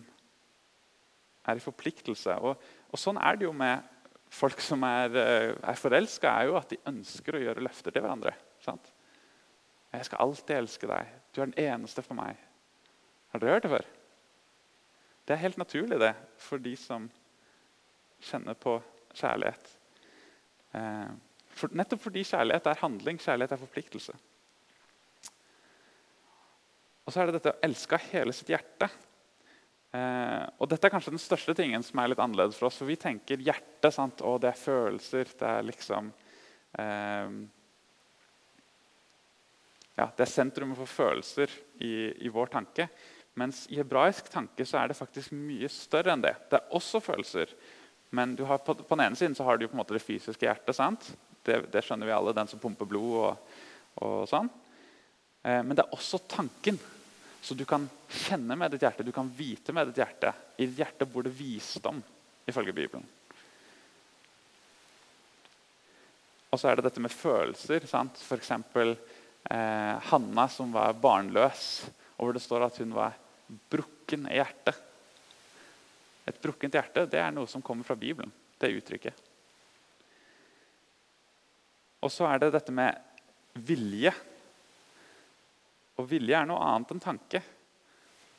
er 1.48 1.58
i 1.58 1.63
forpliktelse. 1.63 2.38
Og, 2.39 2.62
og 2.91 3.01
sånn 3.01 3.20
er 3.22 3.39
det 3.39 3.48
jo 3.48 3.53
med 3.58 3.88
folk 4.31 4.62
som 4.63 4.84
er, 4.88 5.15
eh, 5.17 5.53
er 5.58 5.79
forelska, 5.79 6.31
er 6.31 6.51
jo 6.51 6.58
at 6.60 6.72
de 6.72 6.79
ønsker 6.91 7.36
å 7.36 7.43
gjøre 7.43 7.65
løfter 7.65 7.91
til 7.91 8.05
hverandre. 8.05 8.36
sant? 8.62 8.93
'Jeg 9.91 10.05
skal 10.05 10.22
alltid 10.24 10.55
elske 10.55 10.88
deg. 10.88 11.08
Du 11.36 11.41
er 11.41 11.50
den 11.50 11.60
eneste 11.60 12.01
for 12.01 12.15
meg.' 12.15 12.38
Har 13.31 13.39
dere 13.39 13.55
hørt 13.55 13.63
det 13.63 13.72
før? 13.72 13.86
Det 15.27 15.34
er 15.34 15.43
helt 15.43 15.58
naturlig 15.58 16.00
det, 16.00 16.15
for 16.38 16.58
de 16.58 16.75
som 16.75 17.10
kjenner 18.22 18.53
på 18.53 18.81
kjærlighet. 19.13 19.70
Eh, 20.74 21.12
for, 21.48 21.72
nettopp 21.75 22.01
fordi 22.01 22.24
kjærlighet 22.24 22.67
er 22.67 22.81
handling, 22.81 23.20
kjærlighet 23.20 23.51
er 23.51 23.62
forpliktelse. 23.62 24.15
Og 27.05 27.13
så 27.13 27.22
er 27.22 27.29
det 27.29 27.39
dette 27.39 27.53
å 27.55 27.63
elske 27.65 27.98
av 27.98 28.12
hele 28.12 28.36
sitt 28.36 28.51
hjerte. 28.51 28.89
Eh, 29.91 30.43
og 30.62 30.70
Dette 30.72 30.88
er 30.88 30.93
kanskje 30.93 31.12
den 31.12 31.22
største 31.22 31.55
tingen 31.58 31.84
som 31.84 32.00
er 32.00 32.12
litt 32.12 32.22
annerledes 32.24 32.60
for 32.60 32.70
oss. 32.70 32.77
For 32.79 32.89
vi 32.89 33.00
tenker 33.00 33.41
hjerte, 33.43 33.91
sant? 33.91 34.22
og 34.24 34.39
det 34.43 34.51
er 34.51 34.62
følelser. 34.62 35.34
Det 35.39 35.50
er 35.50 35.65
liksom 35.67 36.12
eh, 36.79 37.34
ja, 39.98 40.08
det 40.08 40.24
er 40.24 40.31
sentrumet 40.31 40.79
for 40.79 40.89
følelser 40.89 41.51
i, 41.84 41.91
i, 42.24 42.31
vår 42.31 42.53
tanke. 42.53 42.88
Mens 43.39 43.65
i 43.72 43.79
hebraisk 43.79 44.31
tanke 44.31 44.65
så 44.67 44.79
er 44.79 44.91
det 44.91 45.00
faktisk 45.00 45.36
mye 45.36 45.70
større 45.72 46.15
enn 46.15 46.24
det. 46.24 46.36
Det 46.51 46.60
er 46.60 46.77
også 46.77 47.03
følelser. 47.03 47.51
Men 48.15 48.36
har, 48.48 48.63
på, 48.63 48.75
på, 48.75 48.96
den 48.96 49.05
ene 49.08 49.20
siden 49.20 49.36
så 49.36 49.46
har 49.48 49.60
du 49.60 49.67
på 49.67 49.75
en 49.75 49.81
måte 49.84 49.96
det 49.96 50.03
fysiske 50.03 50.48
hjertet. 50.48 50.75
sant? 50.77 51.12
Det, 51.43 51.63
det 51.74 51.84
skjønner 51.84 52.08
vi 52.08 52.15
alle, 52.15 52.36
den 52.38 52.50
som 52.50 52.60
pumper 52.62 52.88
blod 52.88 53.13
og, 53.22 53.53
og 54.03 54.17
sånn. 54.29 54.51
Eh, 55.43 55.62
men 55.63 55.75
det 55.75 55.86
er 55.86 55.95
også 55.95 56.21
tanken. 56.29 56.79
Så 57.41 57.57
du 57.57 57.63
kan 57.65 57.88
kjenne 58.10 58.55
med 58.57 58.74
ditt 58.74 58.83
hjerte, 58.86 59.05
du 59.05 59.13
kan 59.15 59.29
vite 59.33 59.74
med 59.74 59.89
ditt 59.89 60.01
hjerte. 60.03 60.33
I 60.57 60.67
ditt 60.67 60.83
hjerte 60.83 61.07
bor 61.10 61.25
det 61.25 61.33
visdom, 61.33 62.01
ifølge 62.45 62.75
Bibelen. 62.77 63.07
Og 66.51 66.60
så 66.60 66.69
er 66.69 66.77
det 66.77 66.86
dette 66.89 67.01
med 67.01 67.13
følelser. 67.15 67.88
sant? 67.88 68.19
Eksempel, 68.36 68.98
eh, 69.50 69.95
Hanna 70.12 70.48
som 70.48 70.71
var 70.74 70.93
barnløs, 70.93 71.86
og 72.17 72.25
hvor 72.25 72.33
det 72.33 72.43
står 72.43 72.65
at 72.65 72.77
hun 72.77 72.93
var 72.93 73.17
brukken 73.71 74.27
i 74.27 74.38
hjertet. 74.38 74.75
Et 76.27 76.41
brukkent 76.41 76.75
hjerte 76.75 77.07
det 77.10 77.19
er 77.19 77.31
noe 77.33 77.48
som 77.48 77.62
kommer 77.62 77.83
fra 77.83 77.95
Bibelen. 77.95 78.31
Det 78.60 78.69
uttrykket. 78.69 79.15
Og 82.01 82.12
så 82.12 82.27
er 82.29 82.41
det 82.41 82.51
dette 82.53 82.74
med 82.74 82.98
vilje. 83.53 84.13
Og 86.01 86.07
vilje 86.09 86.37
er 86.37 86.47
noe 86.49 86.61
annet 86.65 86.95
enn 86.95 87.03
tanke. 87.03 87.41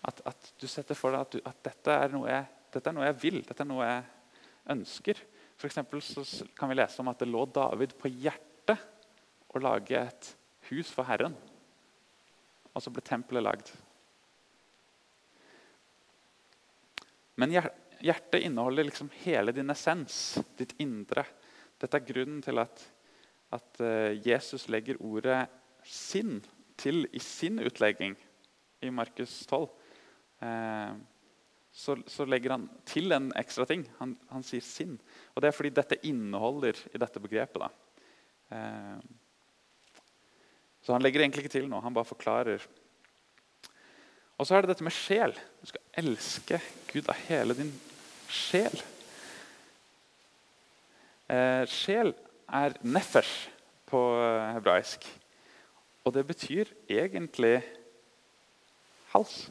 At, 0.02 0.22
at 0.26 0.48
du 0.58 0.66
setter 0.66 0.98
for 0.98 1.14
deg 1.14 1.22
at, 1.22 1.34
du, 1.34 1.42
at 1.46 1.60
dette, 1.62 1.94
er 1.94 2.16
jeg, 2.26 2.46
dette, 2.74 2.88
er 2.90 2.96
noe 2.96 3.06
jeg, 3.06 3.18
vil, 3.22 3.38
dette 3.46 3.62
er 3.62 3.70
noe 3.70 3.86
jeg 3.86 4.02
ønsker. 4.74 5.20
For 5.60 5.70
så 5.70 6.24
kan 6.58 6.72
vi 6.72 6.78
lese 6.80 6.98
om 7.02 7.10
at 7.12 7.22
det 7.22 7.30
lå 7.30 7.44
David 7.54 7.94
på 8.00 8.10
hjertet 8.10 8.82
å 9.52 9.62
lage 9.62 10.00
et 10.00 10.32
hus 10.72 10.90
for 10.90 11.06
Herren. 11.06 11.36
Og 12.72 12.82
så 12.82 12.90
ble 12.90 13.04
tempelet 13.04 13.44
lagd. 13.44 13.70
Men 17.38 17.54
hjertet 17.54 18.42
inneholder 18.42 18.88
liksom 18.88 19.12
hele 19.22 19.54
din 19.54 19.70
essens, 19.70 20.40
ditt 20.58 20.74
indre. 20.82 21.24
Dette 21.78 21.98
er 22.00 22.08
grunnen 22.08 22.42
til 22.42 22.58
at, 22.62 22.82
at 23.54 23.80
eh, 23.84 24.18
Jesus 24.24 24.66
legger 24.72 25.00
ordet 25.02 25.44
'sinn' 25.82 26.42
til 26.80 27.06
i 27.12 27.20
sin 27.22 27.60
utlegging 27.62 28.16
i 28.82 28.90
Markus 28.90 29.46
12. 29.46 29.68
Eh, 30.42 30.92
så, 31.72 31.96
så, 32.06 32.26
legger 32.28 32.56
han 32.56 32.66
til 32.88 33.14
en 33.16 33.30
ekstra 33.38 33.64
ting. 33.68 33.86
Han, 33.98 34.16
han, 34.30 34.44
sier 34.44 34.60
'sinn'. 34.60 34.98
Og 35.34 35.42
Det 35.42 35.48
er 35.48 35.56
fordi 35.56 35.70
dette 35.70 36.00
inneholder 36.06 36.76
i 36.92 37.00
dette 37.00 37.20
begrepet. 37.20 37.70
Eh, 38.52 38.98
så 40.82 40.92
han 40.92 41.02
legger 41.02 41.22
egentlig 41.22 41.44
ikke 41.46 41.56
til 41.58 41.68
noe. 41.70 41.80
Han 41.80 41.94
bare 41.94 42.10
forklarer. 42.10 42.66
Og 44.38 44.46
så 44.46 44.56
er 44.56 44.62
det 44.62 44.74
dette 44.74 44.84
med 44.84 44.92
sjel. 44.92 45.32
Du 45.62 45.70
skal 45.70 45.80
elske 46.02 46.60
Gud 46.92 47.08
av 47.08 47.16
hele 47.28 47.54
din 47.54 47.72
sjel. 48.28 48.82
Eh, 51.30 51.64
sjel 51.70 52.12
er 52.52 52.76
nefesh 52.82 53.48
på 53.88 54.00
hebraisk. 54.56 55.06
Og 56.04 56.14
det 56.14 56.24
betyr 56.26 56.70
egentlig 56.90 57.62
hals. 59.12 59.50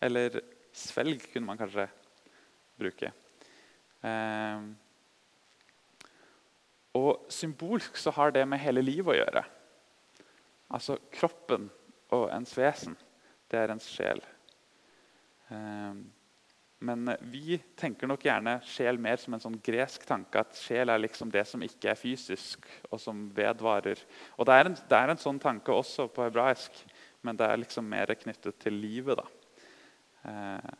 Eller 0.00 0.40
svelg, 0.72 1.24
kunne 1.32 1.46
man 1.46 1.58
kanskje 1.58 1.88
bruke. 2.78 3.10
Eh, 4.06 4.68
og 6.98 7.26
Symbolsk 7.32 7.98
så 7.98 8.10
har 8.14 8.30
det 8.34 8.46
med 8.48 8.62
hele 8.62 8.82
livet 8.82 9.14
å 9.14 9.18
gjøre. 9.18 9.44
Altså 10.74 10.98
kroppen 11.14 11.68
og 12.14 12.28
ens 12.32 12.54
vesen, 12.56 12.96
det 13.50 13.58
er 13.60 13.72
ens 13.72 13.88
sjel. 13.88 14.20
Ehm, 15.52 16.02
men 16.78 17.10
vi 17.32 17.58
tenker 17.78 18.06
nok 18.06 18.22
gjerne 18.22 18.58
sjel 18.66 19.00
mer 19.02 19.18
som 19.18 19.34
en 19.34 19.42
sånn 19.42 19.58
gresk 19.64 20.04
tanke. 20.06 20.44
At 20.44 20.58
sjel 20.60 20.92
er 20.92 21.02
liksom 21.02 21.32
det 21.34 21.42
som 21.50 21.62
ikke 21.64 21.90
er 21.90 21.98
fysisk, 21.98 22.68
og 22.90 23.00
som 23.02 23.26
vedvarer. 23.34 23.98
Og 24.38 24.46
Det 24.46 24.54
er 24.54 24.70
en, 24.70 24.78
det 24.78 24.98
er 24.98 25.12
en 25.12 25.22
sånn 25.22 25.40
tanke 25.42 25.74
også 25.74 26.06
på 26.14 26.28
hebraisk, 26.28 26.78
men 27.26 27.36
det 27.36 27.48
er 27.48 27.62
liksom 27.64 27.88
mer 27.90 28.14
knyttet 28.14 28.60
til 28.62 28.78
livet. 28.78 29.18
da. 29.18 29.26
Ehm, 30.30 30.76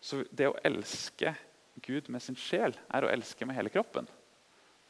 så 0.00 0.22
det 0.30 0.48
å 0.48 0.58
elske 0.64 1.34
Gud 1.80 2.08
med 2.12 2.22
sin 2.22 2.36
sjel 2.36 2.76
er 2.92 3.04
å 3.04 3.12
elske 3.12 3.46
med 3.48 3.56
hele 3.56 3.72
kroppen 3.72 4.08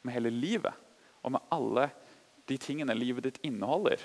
med 0.01 0.15
hele 0.15 0.31
livet 0.33 0.73
og 1.21 1.35
med 1.35 1.51
alle 1.53 1.89
de 2.49 2.57
tingene 2.57 2.95
livet 2.97 3.27
ditt 3.27 3.41
inneholder. 3.45 4.01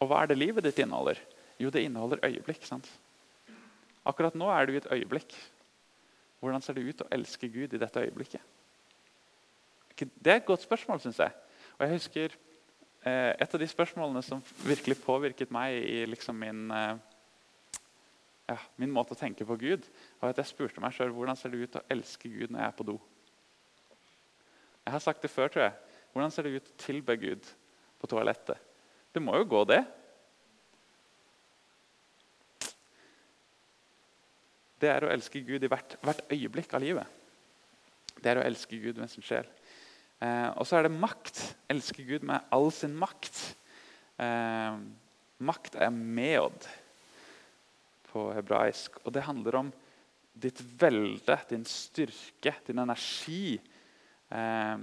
Og 0.00 0.10
hva 0.10 0.22
er 0.22 0.30
det 0.30 0.40
livet 0.40 0.66
ditt 0.66 0.80
inneholder? 0.82 1.20
Jo, 1.60 1.70
det 1.72 1.84
inneholder 1.84 2.20
øyeblikk. 2.24 2.64
sant? 2.64 2.88
Akkurat 4.10 4.34
nå 4.34 4.48
er 4.50 4.66
du 4.66 4.74
i 4.74 4.80
et 4.80 4.90
øyeblikk. 4.90 5.34
Hvordan 6.40 6.64
ser 6.64 6.76
det 6.76 6.86
ut 6.88 7.02
å 7.04 7.10
elske 7.14 7.50
Gud 7.52 7.76
i 7.76 7.80
dette 7.80 8.02
øyeblikket? 8.02 8.42
Det 10.00 10.32
er 10.32 10.38
et 10.40 10.48
godt 10.48 10.64
spørsmål, 10.64 11.02
syns 11.02 11.20
jeg. 11.20 11.34
Og 11.76 11.84
jeg 11.84 11.98
husker 11.98 12.36
eh, 13.04 13.34
Et 13.36 13.54
av 13.54 13.60
de 13.60 13.68
spørsmålene 13.68 14.22
som 14.24 14.40
virkelig 14.64 14.96
påvirket 15.04 15.52
meg 15.52 15.76
i 15.76 16.06
liksom 16.08 16.38
min, 16.40 16.70
eh, 16.72 16.96
ja, 18.48 18.56
min 18.80 18.92
måte 18.92 19.12
å 19.12 19.20
tenke 19.20 19.44
på 19.44 19.58
Gud, 19.60 19.84
var 20.20 20.32
at 20.32 20.40
jeg 20.40 20.52
spurte 20.54 20.80
meg 20.80 20.96
sjøl 20.96 21.12
hvordan 21.12 21.36
ser 21.36 21.52
det 21.52 21.60
ut 21.60 21.76
å 21.76 21.84
elske 21.92 22.32
Gud 22.32 22.48
når 22.48 22.64
jeg 22.64 22.68
er 22.72 22.76
på 22.80 22.88
do. 22.88 22.96
Jeg 24.86 24.96
har 24.96 25.04
sagt 25.04 25.22
det 25.22 25.30
før, 25.30 25.52
tror 25.52 25.66
jeg. 25.68 25.76
Hvordan 26.12 26.32
ser 26.34 26.48
det 26.48 26.56
ut 26.56 26.72
å 26.72 26.78
tilbe 26.80 27.16
Gud 27.20 27.52
på 28.00 28.08
toalettet? 28.10 28.56
Det 29.12 29.22
må 29.22 29.36
jo 29.36 29.46
gå, 29.52 29.64
det. 29.68 29.84
Det 34.80 34.90
er 34.90 35.04
å 35.04 35.10
elske 35.12 35.42
Gud 35.44 35.64
i 35.64 35.70
hvert, 35.70 35.96
hvert 36.04 36.22
øyeblikk 36.32 36.72
av 36.76 36.84
livet. 36.84 37.18
Det 38.20 38.32
er 38.32 38.40
å 38.40 38.44
elske 38.44 38.78
Gud 38.80 39.00
med 39.00 39.12
sin 39.12 39.24
sjel. 39.24 39.48
Eh, 40.20 40.48
og 40.56 40.64
så 40.68 40.78
er 40.78 40.88
det 40.88 40.94
makt. 40.96 41.42
Elske 41.72 42.04
Gud 42.08 42.24
med 42.28 42.48
all 42.52 42.70
sin 42.74 42.96
makt. 42.96 43.42
Eh, 44.20 44.80
makt 45.40 45.76
er 45.80 45.92
meod 45.92 46.68
på 48.10 48.30
hebraisk. 48.36 49.00
Og 49.04 49.14
det 49.16 49.26
handler 49.28 49.60
om 49.60 49.74
ditt 50.40 50.60
velde, 50.80 51.36
din 51.50 51.66
styrke, 51.68 52.54
din 52.66 52.80
energi, 52.80 53.60
Eh, 54.30 54.78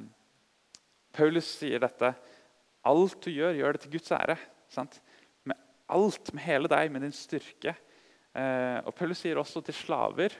Paulus 1.15 1.47
sier 1.59 1.81
dette. 1.81 2.11
Alt 2.87 3.21
du 3.23 3.31
gjør, 3.31 3.55
gjør 3.55 3.75
det 3.75 3.83
til 3.85 3.93
Guds 3.95 4.13
ære. 4.15 4.37
Sant? 4.71 4.99
Med 5.47 5.59
alt, 5.91 6.33
med 6.33 6.43
hele 6.43 6.71
deg, 6.71 6.91
med 6.91 7.05
din 7.07 7.15
styrke. 7.15 7.75
Eh, 8.37 8.79
og 8.85 8.93
Paulus 8.95 9.23
sier 9.23 9.39
også 9.41 9.63
til 9.65 9.75
slaver 9.75 10.35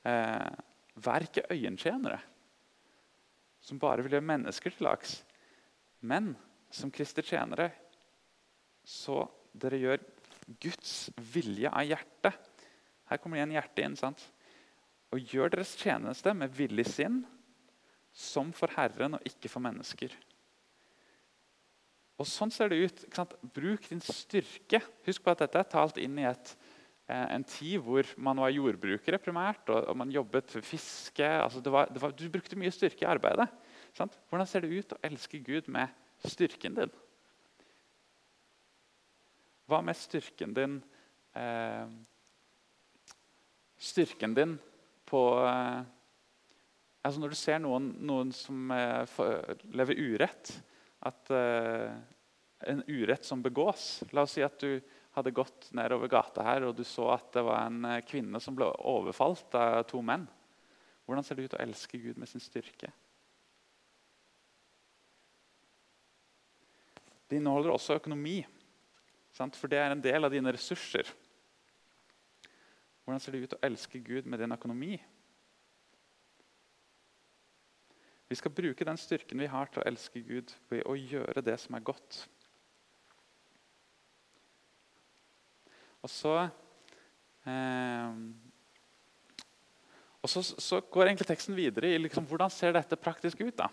Eh, 0.00 0.52
vær 0.96 1.26
ikke 1.26 1.44
øyentjenere 1.52 2.20
som 3.60 3.78
bare 3.78 4.00
vil 4.02 4.16
gjøre 4.16 4.24
mennesker 4.24 4.72
til 4.72 4.86
laks. 4.88 5.18
Men 6.00 6.32
som 6.72 6.92
kristne 6.92 7.24
tjenere 7.26 7.68
så 8.88 9.26
dere 9.52 9.80
gjør 9.82 10.06
Guds 10.62 11.10
vilje 11.34 11.68
av 11.68 11.84
hjertet. 11.84 12.38
Her 13.10 13.20
kommer 13.20 13.36
igjen 13.36 13.52
hjertet 13.58 13.84
inn. 13.84 13.98
sant? 13.98 14.22
Og 15.12 15.20
gjør 15.20 15.52
deres 15.52 15.76
tjeneste 15.76 16.32
med 16.34 16.54
villig 16.56 16.86
sinn, 16.88 17.20
som 18.10 18.54
for 18.56 18.72
Herren 18.72 19.18
og 19.18 19.26
ikke 19.28 19.50
for 19.52 19.62
mennesker. 19.62 20.14
Og 22.16 22.28
Sånn 22.28 22.50
ser 22.52 22.72
det 22.72 22.80
ut. 22.80 23.04
Bruk 23.54 23.86
din 23.88 24.00
styrke. 24.00 24.80
Husk 25.06 25.22
på 25.24 25.32
at 25.34 25.44
dette 25.44 25.60
er 25.60 25.68
talt 25.68 26.00
inn 26.00 26.18
i 26.18 26.26
et, 26.28 26.56
en 27.10 27.44
tid 27.48 27.80
hvor 27.82 28.06
man 28.22 28.38
var 28.42 28.52
jordbrukere 28.54 29.18
primært, 29.18 29.70
og 29.72 29.96
man 29.98 30.12
jobbet 30.14 30.50
for 30.52 30.64
fiske. 30.64 31.26
Altså 31.26 31.62
det 31.64 31.72
var, 31.72 31.90
det 31.90 32.02
var, 32.02 32.14
du 32.14 32.26
brukte 32.30 32.58
mye 32.58 32.72
styrke 32.74 33.04
i 33.04 33.10
arbeidet. 33.10 33.48
Sant? 33.96 34.18
Hvordan 34.30 34.46
ser 34.46 34.64
det 34.64 34.74
ut 34.74 34.94
å 34.94 35.00
elske 35.06 35.40
Gud 35.42 35.70
med 35.72 35.90
styrken 36.22 36.76
din? 36.76 36.92
Hva 39.70 39.80
med 39.86 39.98
styrken 39.98 40.54
din 40.54 40.80
eh, 41.38 41.90
Styrken 43.80 44.34
din 44.36 44.56
på 45.08 45.20
eh, 45.46 45.82
altså 47.02 47.22
Når 47.22 47.32
du 47.32 47.38
ser 47.38 47.60
noen, 47.62 47.92
noen 48.02 48.32
som 48.34 48.72
eh, 48.74 49.20
lever 49.70 50.00
urett 50.00 50.52
at 51.06 51.30
eh, 51.34 51.94
En 52.74 52.82
urett 52.90 53.26
som 53.26 53.42
begås 53.42 54.02
La 54.10 54.26
oss 54.26 54.34
si 54.36 54.44
at 54.44 54.58
du 54.60 54.80
hadde 55.16 55.34
gått 55.34 55.70
nedover 55.76 56.10
gata 56.10 56.44
her 56.46 56.68
og 56.68 56.76
du 56.78 56.84
så 56.86 57.08
at 57.16 57.32
det 57.34 57.42
var 57.46 57.66
en 57.66 57.84
eh, 57.88 58.02
kvinne 58.06 58.40
som 58.42 58.56
ble 58.56 58.68
overfalt 58.88 59.56
av 59.58 59.82
to 59.90 60.02
menn. 60.04 60.28
Hvordan 61.06 61.26
ser 61.26 61.38
det 61.38 61.48
ut 61.48 61.56
å 61.58 61.62
elske 61.64 61.98
Gud 61.98 62.20
med 62.20 62.30
sin 62.30 62.42
styrke? 62.42 62.92
Det 67.30 67.38
inneholder 67.38 67.72
også 67.74 67.98
økonomi, 67.98 68.40
for 69.34 69.70
det 69.70 69.78
er 69.78 69.92
en 69.94 70.02
del 70.02 70.26
av 70.26 70.32
dine 70.34 70.50
ressurser. 70.54 71.06
Hvordan 73.04 73.22
ser 73.22 73.34
det 73.34 73.42
ut 73.44 73.54
å 73.54 73.60
elske 73.66 74.00
Gud 74.02 74.26
med 74.26 74.42
din 74.42 74.54
økonomi? 74.54 74.96
Vi 78.30 78.38
skal 78.38 78.54
bruke 78.54 78.86
den 78.86 78.98
styrken 78.98 79.42
vi 79.42 79.48
har 79.50 79.70
til 79.70 79.82
å 79.82 79.86
elske 79.90 80.22
Gud 80.22 80.52
ved 80.70 80.84
å 80.86 80.94
gjøre 80.94 81.42
det 81.42 81.56
som 81.58 81.74
er 81.74 81.86
godt. 81.86 82.20
Og 86.00 86.10
så 86.12 86.36
eh, 87.44 88.20
og 90.20 90.28
så, 90.28 90.42
så, 90.44 90.80
går 90.84 91.08
egentlig 91.08 91.28
teksten 91.30 91.56
videre 91.56 91.94
i 91.94 92.00
liksom, 92.00 92.26
hvordan 92.28 92.52
ser 92.52 92.74
dette 92.76 92.98
praktisk 93.00 93.40
ut. 93.40 93.56
da? 93.56 93.70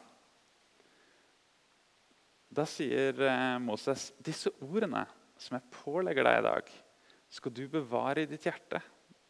Da 2.47 2.63
sier 2.69 3.19
eh, 3.27 3.55
Moses 3.59 4.09
disse 4.23 4.53
ordene 4.63 5.03
som 5.37 5.57
jeg 5.57 5.73
pålegger 5.83 6.25
deg 6.25 6.39
i 6.39 6.45
dag, 6.47 6.69
skal 7.29 7.53
du 7.53 7.65
bevare 7.69 8.23
i 8.23 8.29
ditt 8.29 8.47
hjerte. 8.47 8.79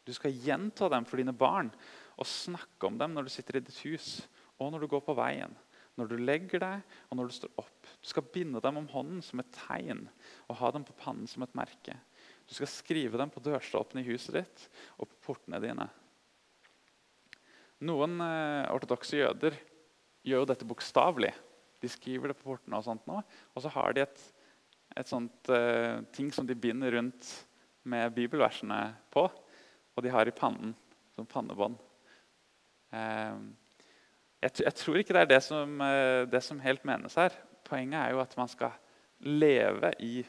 Du 0.05 0.13
skal 0.15 0.35
gjenta 0.45 0.87
dem 0.93 1.07
for 1.09 1.19
dine 1.19 1.33
barn 1.35 1.71
og 2.15 2.29
snakke 2.29 2.87
om 2.87 2.99
dem 3.01 3.15
når 3.15 3.27
du 3.27 3.33
sitter 3.33 3.57
i 3.57 3.63
ditt 3.65 3.79
hus 3.83 4.21
og 4.61 4.69
når 4.71 4.85
du 4.85 4.91
går 4.93 5.01
på 5.03 5.17
veien, 5.17 5.51
når 5.97 6.11
du 6.13 6.21
legger 6.21 6.61
deg 6.63 6.99
og 7.09 7.17
når 7.17 7.27
du 7.27 7.35
står 7.35 7.63
opp. 7.65 7.89
Du 7.99 8.07
skal 8.13 8.29
binde 8.33 8.61
dem 8.63 8.79
om 8.79 8.87
hånden 8.93 9.25
som 9.25 9.41
et 9.41 9.51
tegn 9.57 10.05
og 10.45 10.61
ha 10.61 10.71
dem 10.77 10.85
på 10.87 10.95
pannen 11.01 11.27
som 11.27 11.43
et 11.43 11.57
merke. 11.57 11.97
Du 12.47 12.55
skal 12.55 12.69
skrive 12.71 13.19
dem 13.19 13.31
på 13.33 13.43
dørstolpene 13.43 14.03
i 14.03 14.07
huset 14.07 14.39
ditt 14.39 14.67
og 14.97 15.09
på 15.09 15.19
portene 15.31 15.59
dine. 15.63 15.89
Noen 17.87 18.21
eh, 18.23 18.69
ortodokse 18.73 19.19
jøder 19.19 19.57
gjør 20.25 20.41
jo 20.41 20.49
dette 20.49 20.67
bokstavelig 20.67 21.33
de 21.81 21.89
skriver 21.91 22.31
det 22.31 22.37
på 22.39 22.51
portene, 22.51 22.79
og 22.79 22.85
sånt 22.85 23.05
nå, 23.09 23.19
og 23.21 23.63
så 23.63 23.71
har 23.73 23.93
de 23.93 24.03
et, 24.05 24.23
et 24.97 25.09
sånt 25.09 25.51
eh, 25.53 26.01
ting 26.15 26.31
som 26.33 26.47
de 26.47 26.57
binder 26.57 26.95
rundt 26.97 27.29
med 27.87 28.15
bibelversene 28.15 28.79
på. 29.13 29.27
Og 29.97 30.05
de 30.05 30.13
har 30.13 30.29
i 30.29 30.35
pannen 30.35 30.73
som 31.15 31.27
pannebånd. 31.29 31.77
Eh, 32.93 33.37
jeg, 34.43 34.57
jeg, 34.63 34.73
tror 34.77 34.99
ikke 35.01 35.17
det 35.17 35.23
er 35.25 35.31
det 35.31 35.41
som, 35.41 35.79
uh, 35.81 36.21
det 36.29 36.43
som, 36.45 36.59
helt 36.61 36.83
menes 36.85 37.15
her. 37.17 37.33
Poenget 37.65 37.97
er 37.97 38.13
jo 38.13 38.21
at 38.21 38.35
man 38.37 38.49
skal 38.51 38.75
leve 39.25 39.89
i, 40.05 40.21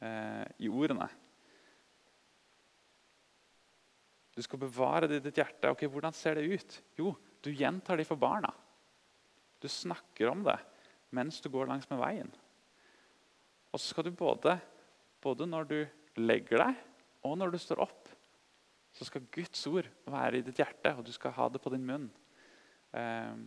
i 0.00 0.70
ordene. 0.72 1.04
Du 4.36 4.42
skal 4.44 4.60
bevare 4.60 5.08
det 5.08 5.20
i 5.20 5.24
ditt 5.24 5.40
hjerte. 5.40 5.72
Ok, 5.72 5.86
Hvordan 5.88 6.14
ser 6.14 6.36
det 6.36 6.44
ut? 6.44 6.80
Jo, 6.98 7.14
du 7.40 7.50
gjentar 7.56 7.96
de 7.96 8.04
for 8.04 8.20
barna. 8.20 8.50
Du 9.62 9.68
snakker 9.72 10.28
om 10.28 10.44
det 10.44 10.58
mens 11.16 11.38
du 11.40 11.48
går 11.48 11.70
langs 11.70 11.86
med 11.88 12.00
veien. 12.02 12.28
Og 13.72 13.80
så 13.80 13.94
skal 13.94 14.04
du 14.04 14.12
både, 14.12 14.56
både 15.22 15.46
når 15.48 15.68
du 15.70 15.78
legger 16.20 16.60
deg, 16.60 16.80
og 17.24 17.36
når 17.38 17.54
du 17.54 17.58
står 17.62 17.80
opp, 17.86 18.10
så 18.96 19.06
skal 19.06 19.28
Guds 19.32 19.62
ord 19.70 19.88
være 20.08 20.40
i 20.40 20.44
ditt 20.44 20.60
hjerte, 20.60 20.92
og 20.96 21.04
du 21.06 21.12
skal 21.14 21.34
ha 21.36 21.48
det 21.52 21.60
på 21.62 21.72
din 21.72 21.84
munn. 21.86 22.06
Ehm, 22.96 23.46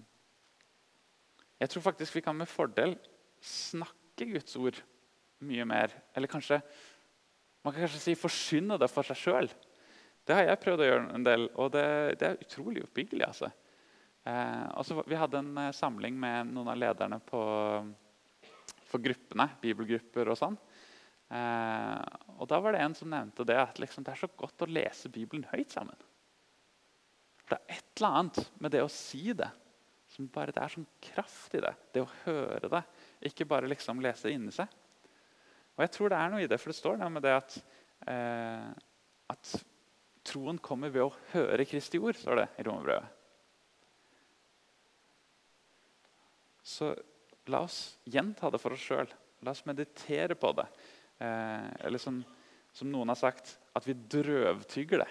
jeg 1.59 1.73
tror 1.73 1.85
faktisk 1.89 2.15
vi 2.15 2.23
kan 2.25 2.37
med 2.37 2.49
fordel 2.49 2.95
snakke 3.43 4.29
Guds 4.29 4.55
ord 4.59 4.77
mye 5.45 5.65
mer. 5.67 5.93
Eller 6.15 6.31
kanskje 6.31 6.61
man 7.65 7.73
kan 7.73 7.83
kanskje 7.83 8.01
si 8.01 8.15
forsyne 8.15 8.77
det 8.79 8.87
for 8.91 9.07
seg 9.07 9.19
sjøl. 9.19 9.49
Det 10.29 10.35
har 10.37 10.45
jeg 10.45 10.61
prøvd 10.61 10.83
å 10.83 10.85
gjøre 10.85 11.05
en 11.17 11.23
del, 11.25 11.47
og 11.57 11.71
det, 11.73 11.85
det 12.21 12.27
er 12.27 12.43
utrolig 12.43 12.83
oppbyggelig. 12.85 13.25
altså. 13.25 13.49
Eh, 14.29 14.65
også, 14.77 14.99
vi 15.09 15.17
hadde 15.17 15.39
en 15.41 15.55
eh, 15.57 15.71
samling 15.73 16.19
med 16.21 16.51
noen 16.51 16.69
av 16.69 16.77
lederne 16.77 17.17
på, 17.25 17.39
for 18.91 19.01
gruppene, 19.01 19.47
bibelgrupper 19.63 20.29
og 20.29 20.37
sånn. 20.37 20.57
Eh, 21.33 22.03
og 22.35 22.45
Da 22.51 22.59
var 22.61 22.77
det 22.77 22.83
en 22.83 22.97
som 22.97 23.09
nevnte 23.09 23.45
det 23.49 23.57
at 23.57 23.81
liksom, 23.81 24.05
det 24.05 24.13
er 24.13 24.21
så 24.21 24.29
godt 24.37 24.65
å 24.65 24.69
lese 24.69 25.09
Bibelen 25.13 25.47
høyt 25.49 25.73
sammen. 25.73 25.97
Det 27.49 27.57
er 27.57 27.79
et 27.79 27.89
eller 27.97 28.19
annet 28.19 28.39
med 28.61 28.75
det 28.75 28.83
å 28.85 28.93
si 28.93 29.31
det 29.33 29.49
som 30.13 30.29
bare 30.33 30.53
det 30.53 30.61
er 30.61 30.75
sånn 30.75 30.87
kraft 31.09 31.57
i 31.57 31.63
det. 31.65 31.73
Det 31.93 32.05
å 32.05 32.13
høre 32.27 32.69
det, 32.69 32.83
ikke 33.31 33.49
bare 33.49 33.69
liksom 33.69 34.05
lese 34.05 34.29
det 34.29 34.37
inni 34.37 34.53
seg. 34.53 34.69
Og 35.73 35.87
jeg 35.87 35.93
tror 35.95 36.13
det 36.13 36.21
er 36.21 36.31
noe 36.35 36.45
i 36.45 36.49
det, 36.53 36.61
for 36.61 36.69
det 36.69 36.77
står 36.77 37.01
noe 37.01 37.09
med 37.17 37.25
det 37.25 37.33
at, 37.33 37.59
eh, 38.13 38.69
at 39.33 39.57
troen 40.27 40.59
kommer 40.61 40.91
ved 40.93 41.05
å 41.05 41.13
høre 41.33 41.65
Kristi 41.67 41.99
ord, 42.01 42.17
står 42.17 42.41
det 42.41 42.47
i 42.59 42.65
Romerbrevet. 42.67 43.15
Så 46.69 46.91
la 47.49 47.63
oss 47.65 47.97
gjenta 48.05 48.51
det 48.53 48.59
for 48.61 48.75
oss 48.75 48.83
sjøl. 48.83 49.09
La 49.45 49.55
oss 49.55 49.65
meditere 49.65 50.35
på 50.37 50.51
det. 50.57 50.67
Eh, 51.23 51.65
eller 51.87 52.01
som, 52.01 52.19
som, 52.75 52.91
noen 52.91 53.09
har 53.09 53.17
sagt, 53.19 53.55
at 53.73 53.87
vi 53.87 53.95
drøvtygger 53.95 55.01
det. 55.01 55.09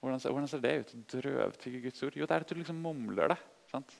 Hvordan, 0.00 0.20
hvordan 0.20 0.48
ser 0.50 0.62
det 0.64 0.74
ut? 0.82 0.94
Drøvtygge 1.14 1.82
Guds 1.86 2.04
ord? 2.04 2.16
Jo, 2.18 2.28
det 2.28 2.36
er 2.36 2.44
at 2.44 2.52
du 2.52 2.58
liksom 2.58 2.80
mumler 2.84 3.32
det. 3.32 3.38
Sant? 3.70 3.94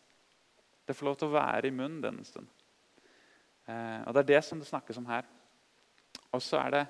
Det 0.87 0.97
får 0.97 1.09
lov 1.09 1.19
til 1.21 1.31
å 1.31 1.37
være 1.39 1.71
i 1.71 1.75
munnen 1.75 2.01
din 2.03 2.21
en 2.21 2.27
stund. 2.29 2.49
Eh, 3.71 4.01
og 4.05 4.15
Det 4.17 4.25
er 4.25 4.31
det 4.35 4.43
som 4.45 4.61
det 4.61 4.69
snakkes 4.69 5.01
om 5.01 5.09
her. 5.09 5.29
Og 6.35 6.43
så 6.43 6.61
er 6.61 6.75
det 6.75 6.85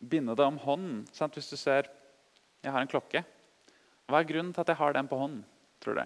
binde 0.00 0.34
det 0.36 0.46
om 0.46 0.58
hånden. 0.60 1.04
Sant? 1.12 1.36
Hvis 1.36 1.50
du 1.52 1.56
ser 1.56 1.90
Jeg 2.60 2.72
har 2.72 2.82
en 2.82 2.90
klokke. 2.90 3.22
Hva 4.04 4.18
er 4.20 4.26
grunnen 4.28 4.52
til 4.52 4.60
at 4.60 4.68
jeg 4.68 4.76
har 4.76 4.92
den 4.92 5.08
på 5.08 5.16
hånden? 5.16 5.44
tror 5.80 5.96
du? 5.96 6.02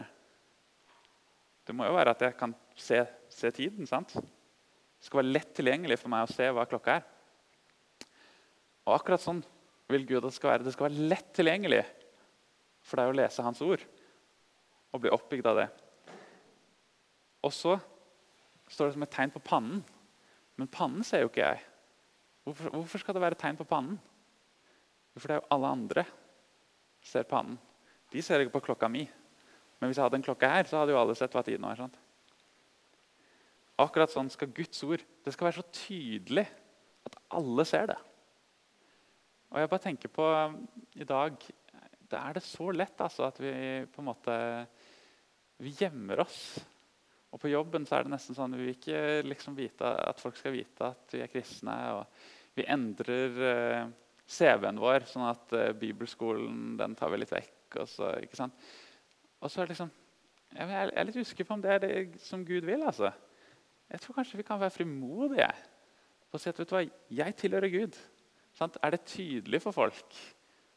Det 1.66 1.74
må 1.74 1.88
jo 1.88 1.96
være 1.96 2.12
at 2.14 2.22
jeg 2.22 2.36
kan 2.38 2.54
se, 2.76 3.00
se 3.28 3.50
tiden. 3.50 3.86
sant? 3.86 4.14
Det 4.14 5.08
skal 5.08 5.22
være 5.22 5.32
lett 5.34 5.50
tilgjengelig 5.56 5.98
for 5.98 6.12
meg 6.12 6.24
å 6.24 6.32
se 6.32 6.46
hva 6.46 6.66
klokka 6.68 6.98
er. 7.00 7.08
Og 8.84 8.94
akkurat 8.98 9.22
sånn 9.22 9.42
vil 9.90 10.06
Gud 10.06 10.20
at 10.22 10.28
det 10.28 10.36
skal 10.36 10.52
være. 10.52 10.66
Det 10.66 10.74
skal 10.76 10.88
være 10.88 11.08
lett 11.10 11.32
tilgjengelig 11.36 11.82
for 12.84 13.00
deg 13.00 13.10
å 13.10 13.16
lese 13.16 13.44
Hans 13.44 13.62
ord 13.64 13.82
og 14.94 15.02
bli 15.02 15.12
oppbygd 15.12 15.48
av 15.50 15.58
det. 15.58 15.68
Og 17.44 17.52
så 17.52 17.74
står 18.70 18.88
det 18.88 18.96
som 18.96 19.04
et 19.04 19.12
tegn 19.12 19.32
på 19.34 19.42
pannen. 19.44 19.82
Men 20.60 20.70
pannen 20.70 21.04
ser 21.04 21.24
jo 21.24 21.32
ikke 21.32 21.48
jeg. 21.48 21.64
Hvorfor, 22.44 22.70
hvorfor 22.70 23.00
skal 23.00 23.16
det 23.16 23.24
være 23.24 23.40
tegn 23.40 23.56
på 23.56 23.66
pannen? 23.68 23.96
For 25.16 25.30
det 25.30 25.36
er 25.36 25.42
jo 25.42 25.52
alle 25.54 25.70
andre 25.76 26.04
ser 27.04 27.26
pannen. 27.28 27.58
De 28.12 28.22
ser 28.22 28.42
ikke 28.42 28.56
på 28.58 28.66
klokka 28.68 28.88
mi. 28.90 29.04
Men 29.78 29.90
hvis 29.90 29.98
jeg 29.98 30.06
hadde 30.06 30.18
en 30.20 30.26
klokke 30.26 30.48
her, 30.48 30.66
så 30.68 30.80
hadde 30.80 30.94
jo 30.94 31.00
alle 31.00 31.16
sett 31.18 31.34
hva 31.34 31.42
tiden 31.44 31.66
var. 31.66 31.78
Sant? 31.78 31.96
Akkurat 33.80 34.12
sånn 34.12 34.30
skal 34.30 34.52
Guds 34.54 34.84
ord 34.86 35.02
det 35.24 35.32
skal 35.34 35.48
være 35.48 35.58
så 35.58 35.66
tydelig 35.74 36.44
at 37.08 37.16
alle 37.34 37.64
ser 37.66 37.88
det. 37.90 37.98
Og 39.50 39.60
jeg 39.60 39.70
bare 39.70 39.84
tenker 39.86 40.12
på 40.12 40.24
um, 40.24 40.56
i 40.98 41.06
dag 41.06 41.36
Da 42.10 42.20
er 42.20 42.36
det 42.36 42.42
så 42.46 42.68
lett 42.74 43.00
altså, 43.00 43.28
at 43.28 43.38
vi 43.42 43.52
på 43.90 44.02
en 44.02 44.08
måte 44.08 44.36
vi 45.62 45.70
gjemmer 45.78 46.24
oss. 46.24 46.38
Og 47.34 47.40
på 47.42 47.50
jobben 47.50 47.82
så 47.86 47.98
er 47.98 48.06
det 48.06 48.12
nesten 48.12 48.36
sånn 48.36 48.54
vi 48.54 48.62
vil 48.62 48.76
ikke 48.76 48.98
liksom 49.26 49.56
vite 49.58 49.90
at 50.06 50.20
folk 50.22 50.36
skal 50.38 50.54
vite 50.54 50.92
at 50.92 51.14
vi 51.16 51.22
er 51.24 51.32
kristne. 51.32 51.74
og 51.98 52.54
Vi 52.54 52.66
endrer 52.70 53.40
uh, 53.42 53.88
CV-en 54.30 54.78
vår, 54.78 55.08
sånn 55.10 55.26
at 55.26 55.54
uh, 55.56 55.72
bibelskolen 55.74 56.76
den 56.78 56.94
tar 56.94 57.10
vi 57.10 57.18
litt 57.18 57.34
vekk. 57.34 57.80
Og 57.82 57.90
så, 57.90 58.12
ikke 58.22 58.38
sant? 58.38 58.68
Og 59.42 59.50
så 59.50 59.60
er 59.60 59.66
det 59.66 59.74
liksom 59.74 59.90
Jeg 60.54 60.86
er 60.86 61.08
litt 61.08 61.18
usikker 61.18 61.48
på 61.48 61.56
om 61.56 61.62
det 61.64 61.72
er 61.74 61.82
det 61.82 62.20
som 62.22 62.46
Gud 62.46 62.62
vil. 62.68 62.86
altså. 62.86 63.10
Jeg 63.90 64.00
tror 64.00 64.20
kanskje 64.20 64.38
vi 64.38 64.46
kan 64.46 64.60
være 64.62 64.76
frimodige 64.76 65.50
å 66.30 66.38
si 66.38 66.50
at 66.50 66.58
vet 66.58 66.70
du 66.70 66.76
hva, 66.76 66.84
jeg 67.10 67.36
tilhører 67.42 67.70
Gud. 67.72 67.98
Sant? 68.54 68.78
Er 68.78 68.94
det 68.94 69.08
tydelig 69.10 69.60
for 69.66 69.74
folk 69.74 70.16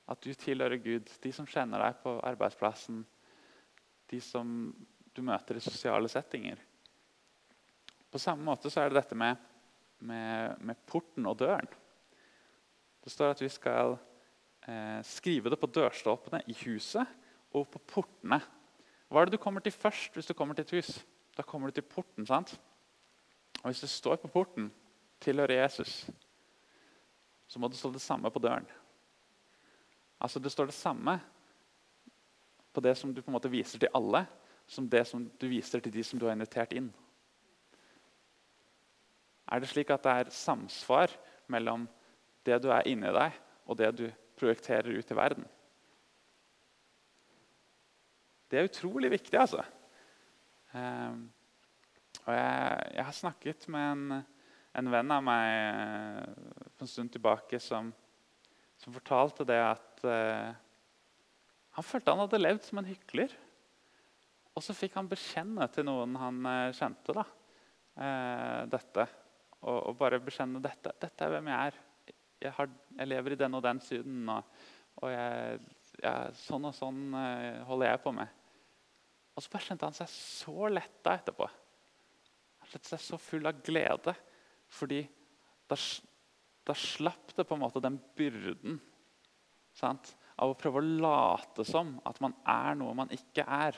at 0.09 0.25
du 0.25 0.33
tilhører 0.33 0.81
Gud? 0.81 1.13
De 1.21 1.31
som 1.33 1.45
kjenner 1.45 1.85
deg 1.85 2.01
på 2.01 2.17
arbeidsplassen, 2.25 3.03
de 4.09 4.19
som 4.23 4.73
du 5.17 5.25
møter 5.25 5.57
i 5.57 5.63
sosiale 5.63 6.09
settinger. 6.11 6.59
På 8.11 8.21
samme 8.21 8.45
måte 8.45 8.69
så 8.71 8.83
er 8.83 8.91
det 8.91 9.01
dette 9.01 9.17
med, 9.17 9.37
med, 9.99 10.61
med 10.63 10.79
porten 10.87 11.25
og 11.27 11.39
døren. 11.41 11.67
Det 13.03 13.11
står 13.11 13.33
at 13.33 13.41
vi 13.41 13.49
skal 13.51 13.95
eh, 14.67 15.01
skrive 15.05 15.51
det 15.51 15.59
på 15.59 15.69
dørstolpene 15.71 16.43
i 16.47 16.55
huset 16.63 17.07
og 17.55 17.67
på 17.71 17.81
portene. 17.95 18.39
Hva 19.07 19.21
er 19.21 19.29
det 19.29 19.37
du 19.37 19.43
kommer 19.43 19.63
til 19.63 19.75
først 19.75 20.15
hvis 20.15 20.27
du 20.29 20.35
kommer 20.37 20.57
til 20.57 20.67
et 20.67 20.75
hus? 20.77 20.97
Da 21.37 21.45
kommer 21.45 21.69
du 21.69 21.77
til 21.77 21.87
porten. 21.87 22.25
sant? 22.27 22.57
Og 23.61 23.69
Hvis 23.69 23.81
det 23.81 23.89
står 23.89 24.15
på 24.21 24.27
porten 24.27 24.71
'tilhører 25.21 25.65
Jesus', 25.65 26.09
så 27.47 27.59
må 27.59 27.67
det 27.67 27.77
stå 27.77 27.91
det 27.91 28.01
samme 28.01 28.29
på 28.31 28.39
døren. 28.39 28.67
Altså 30.21 30.39
Det 30.39 30.51
står 30.51 30.65
det 30.65 30.73
samme 30.73 31.19
på 32.73 32.81
det 32.81 32.97
som 32.97 33.13
du 33.13 33.21
på 33.21 33.31
en 33.31 33.33
måte 33.33 33.49
viser 33.49 33.79
til 33.79 33.89
alle, 33.95 34.27
som 34.67 34.87
det 34.89 35.05
som 35.07 35.25
du 35.39 35.47
viser 35.49 35.81
til 35.81 35.93
de 35.93 36.03
som 36.03 36.19
du 36.19 36.27
har 36.27 36.35
invitert 36.35 36.75
inn. 36.75 36.89
Er 39.47 39.63
det 39.63 39.69
slik 39.71 39.91
at 39.95 40.03
det 40.03 40.13
er 40.13 40.33
samsvar 40.35 41.13
mellom 41.47 41.85
det 42.47 42.59
du 42.63 42.67
er 42.73 42.87
inni 42.89 43.11
deg, 43.15 43.35
og 43.67 43.79
det 43.79 43.93
du 43.95 44.05
projekterer 44.39 44.99
ut 44.99 45.11
i 45.11 45.17
verden? 45.17 45.47
Det 48.51 48.59
er 48.59 48.67
utrolig 48.67 49.11
viktig, 49.11 49.35
altså. 49.39 49.63
Um, 50.71 51.27
og 52.25 52.33
jeg, 52.35 52.91
jeg, 52.95 53.05
har 53.07 53.15
snakket 53.15 53.67
med 53.71 53.87
en, 53.91 54.21
en, 54.75 54.91
venn 54.91 55.11
av 55.15 55.23
meg 55.23 55.47
eh, 55.47 56.63
for 56.75 56.83
en 56.83 56.91
stund 56.91 57.11
tilbake 57.13 57.59
som, 57.63 57.93
som 58.83 58.95
fortalte 58.95 59.47
det 59.47 59.59
at 59.63 60.03
uh, 60.03 60.51
han 61.77 61.87
følte 61.87 62.11
han 62.11 62.23
hadde 62.25 62.41
levd 62.41 62.67
som 62.67 62.81
en 62.81 62.89
hykler. 62.89 63.31
Og 64.57 64.63
så 64.65 64.73
fikk 64.73 64.95
han 64.97 65.09
bekjenne 65.09 65.67
til 65.69 65.85
noen 65.85 66.15
han 66.17 66.39
uh, 66.47 66.73
kjente, 66.73 67.13
da, 67.13 67.25
uh, 68.01 68.63
dette. 68.71 69.05
Og, 69.61 69.77
og, 69.77 69.93
bare 69.99 70.21
bekjenne 70.23 70.61
dette. 70.63 70.95
Dette 70.97 71.25
er 71.25 71.35
hvem 71.35 71.51
jeg 71.51 71.69
er. 71.69 71.77
Jeg, 72.47 72.53
har, 72.57 72.73
jeg 72.97 73.11
lever 73.11 73.35
i 73.35 73.39
den 73.43 73.57
og 73.57 73.63
den 73.65 73.81
syden. 73.85 74.25
Og, 74.33 74.65
og 75.03 75.13
jeg, 75.13 75.61
jeg, 76.01 76.35
sånn 76.41 76.67
og 76.69 76.75
sånn 76.77 77.01
holder 77.69 77.91
jeg 77.91 78.01
på 78.01 78.13
med. 78.17 78.35
Og 79.37 79.45
så 79.45 79.53
bare 79.53 79.67
kjente 79.67 79.85
han 79.85 79.97
seg 79.97 80.09
så 80.09 80.69
letta 80.73 81.13
etterpå. 81.19 81.47
Han 82.61 82.71
kjente 82.71 82.89
seg 82.95 83.03
så 83.05 83.21
full 83.21 83.49
av 83.49 83.61
glede. 83.65 84.13
Fordi 84.73 85.03
da, 85.69 85.77
da 86.65 86.77
slapp 86.77 87.35
det 87.37 87.45
på 87.45 87.57
en 87.57 87.65
måte 87.65 87.83
den 87.83 87.99
byrden 88.17 88.79
sant? 89.77 90.15
av 90.37 90.53
å 90.53 90.57
prøve 90.57 90.81
å 90.81 90.97
late 91.01 91.65
som 91.65 91.95
at 92.05 92.19
man 92.21 92.35
er 92.45 92.75
noe 92.77 92.93
man 92.97 93.13
ikke 93.13 93.41
er. 93.41 93.77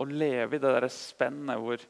Å 0.00 0.06
leve 0.08 0.56
i 0.56 0.62
det 0.62 0.74
der 0.76 0.88
spennet 0.92 1.60
hvor 1.60 1.82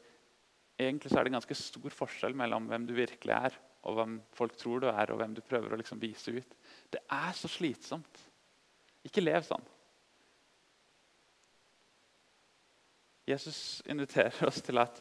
egentlig 0.81 1.11
så 1.11 1.19
er 1.21 1.27
det 1.27 1.35
ganske 1.37 1.57
stor 1.57 1.95
forskjell 1.95 2.35
mellom 2.37 2.67
hvem 2.69 2.87
du 2.89 2.95
virkelig 2.97 3.35
er, 3.37 3.57
og 3.87 3.97
hvem 3.97 4.17
folk 4.35 4.57
tror 4.59 4.83
du 4.83 4.89
er, 4.91 5.13
og 5.13 5.21
hvem 5.21 5.35
du 5.37 5.41
prøver 5.45 5.73
å 5.73 5.79
liksom 5.79 6.01
vise 6.01 6.33
ut. 6.35 6.57
Det 6.91 7.01
er 7.07 7.37
så 7.37 7.49
slitsomt. 7.49 8.25
Ikke 9.07 9.23
lev 9.23 9.45
sånn. 9.47 9.63
Jesus 13.29 13.81
inviterer 13.89 14.49
oss 14.49 14.59
til 14.65 14.81
at 14.81 14.99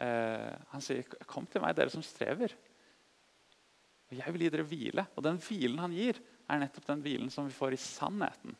Eh, 0.00 0.52
han 0.68 0.80
sier, 0.80 1.02
'Kom 1.26 1.46
til 1.46 1.60
meg, 1.60 1.74
dere 1.76 1.90
som 1.90 2.02
strever.' 2.02 2.54
Og 4.10 4.16
jeg 4.16 4.32
vil 4.32 4.42
gi 4.42 4.48
dere 4.50 4.66
hvile. 4.66 5.06
Og 5.16 5.22
den 5.22 5.38
hvilen 5.38 5.78
han 5.78 5.92
gir, 5.92 6.18
er 6.48 6.58
nettopp 6.58 6.86
den 6.86 7.02
hvilen 7.02 7.30
som 7.30 7.46
vi 7.46 7.52
får 7.52 7.72
i 7.72 7.76
sannheten. 7.76 8.56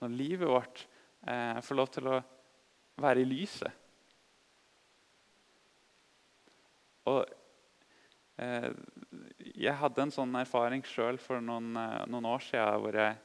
Når 0.00 0.08
livet 0.14 0.48
vårt 0.48 0.86
eh, 1.26 1.60
får 1.60 1.74
lov 1.74 1.90
til 1.90 2.06
å 2.06 2.22
være 3.00 3.22
i 3.22 3.28
lyset. 3.28 3.78
Og 7.10 7.24
eh, 8.38 8.68
Jeg 9.58 9.74
hadde 9.80 10.04
en 10.04 10.14
sånn 10.14 10.34
erfaring 10.38 10.84
sjøl 10.86 11.18
for 11.18 11.42
noen, 11.42 11.72
eh, 11.76 12.02
noen, 12.10 12.28
år 12.30 12.44
siden 12.46 12.82
hvor 12.84 12.98
jeg 13.00 13.16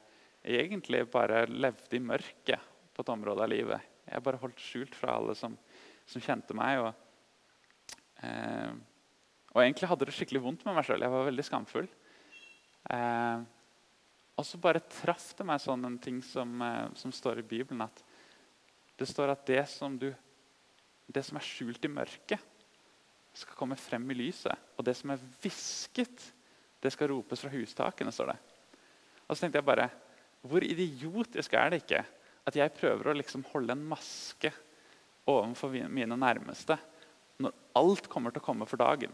egentlig 0.62 1.03
bare 1.13 1.45
levde 1.49 1.99
i 1.99 2.03
mørket 2.03 2.71
på 2.95 3.03
et 3.03 3.12
område 3.13 3.43
av 3.43 3.51
livet. 3.51 3.91
Jeg 4.08 4.23
bare 4.23 4.39
holdt 4.41 4.63
skjult 4.63 4.95
fra 4.95 5.17
alle 5.19 5.36
som, 5.38 5.58
som 6.08 6.23
kjente 6.23 6.56
meg. 6.58 6.82
og 6.82 6.95
Eh, 8.23 8.73
og 9.53 9.62
egentlig 9.62 9.89
hadde 9.89 10.08
det 10.10 10.15
skikkelig 10.15 10.43
vondt 10.43 10.65
med 10.65 10.77
meg 10.77 10.88
sjøl. 10.88 11.03
Jeg 11.03 11.13
var 11.13 11.27
veldig 11.27 11.45
skamfull. 11.45 11.88
Eh, 12.93 13.45
og 14.38 14.45
så 14.45 14.60
bare 14.62 14.86
traff 14.86 15.32
det 15.38 15.47
meg 15.49 15.62
sånn 15.63 15.86
en 15.88 15.97
ting 16.01 16.19
som, 16.25 16.62
eh, 16.62 16.88
som, 16.99 17.13
står 17.13 17.41
i 17.41 17.47
Bibelen. 17.47 17.82
At 17.86 18.03
det 18.97 19.07
står 19.10 19.33
at 19.33 19.45
det 19.47 19.63
som, 19.69 19.97
du, 19.99 20.10
det 21.07 21.23
som 21.25 21.38
er 21.38 21.45
skjult 21.45 21.86
i 21.86 21.91
mørket, 21.91 22.41
skal 23.38 23.57
komme 23.57 23.77
frem 23.77 24.05
i 24.10 24.17
lyset. 24.17 24.57
Og 24.77 24.86
det 24.86 24.95
som 24.97 25.13
er 25.13 25.21
hvisket, 25.43 26.23
det 26.81 26.91
skal 26.93 27.12
ropes 27.12 27.43
fra 27.43 27.51
hustakene. 27.53 28.12
står 28.13 28.33
det. 28.33 28.38
Og 29.27 29.36
så 29.36 29.43
tenkte 29.43 29.60
jeg 29.62 29.67
bare 29.67 29.89
Hvor 30.41 30.63
idiotisk 30.63 31.53
er 31.53 31.69
det 31.69 31.81
ikke 31.81 32.03
at 32.47 32.55
jeg 32.55 32.73
prøver 32.77 33.10
å 33.10 33.17
liksom 33.17 33.43
holde 33.51 33.73
en 33.73 33.88
maske 33.89 34.51
overfor 35.27 35.73
mine 35.91 36.15
nærmeste 36.15 36.77
når 37.43 37.55
alt 37.75 38.07
kommer 38.07 38.31
til 38.31 38.39
å 38.39 38.45
komme 38.45 38.67
for 38.69 38.79
dagen 38.79 39.12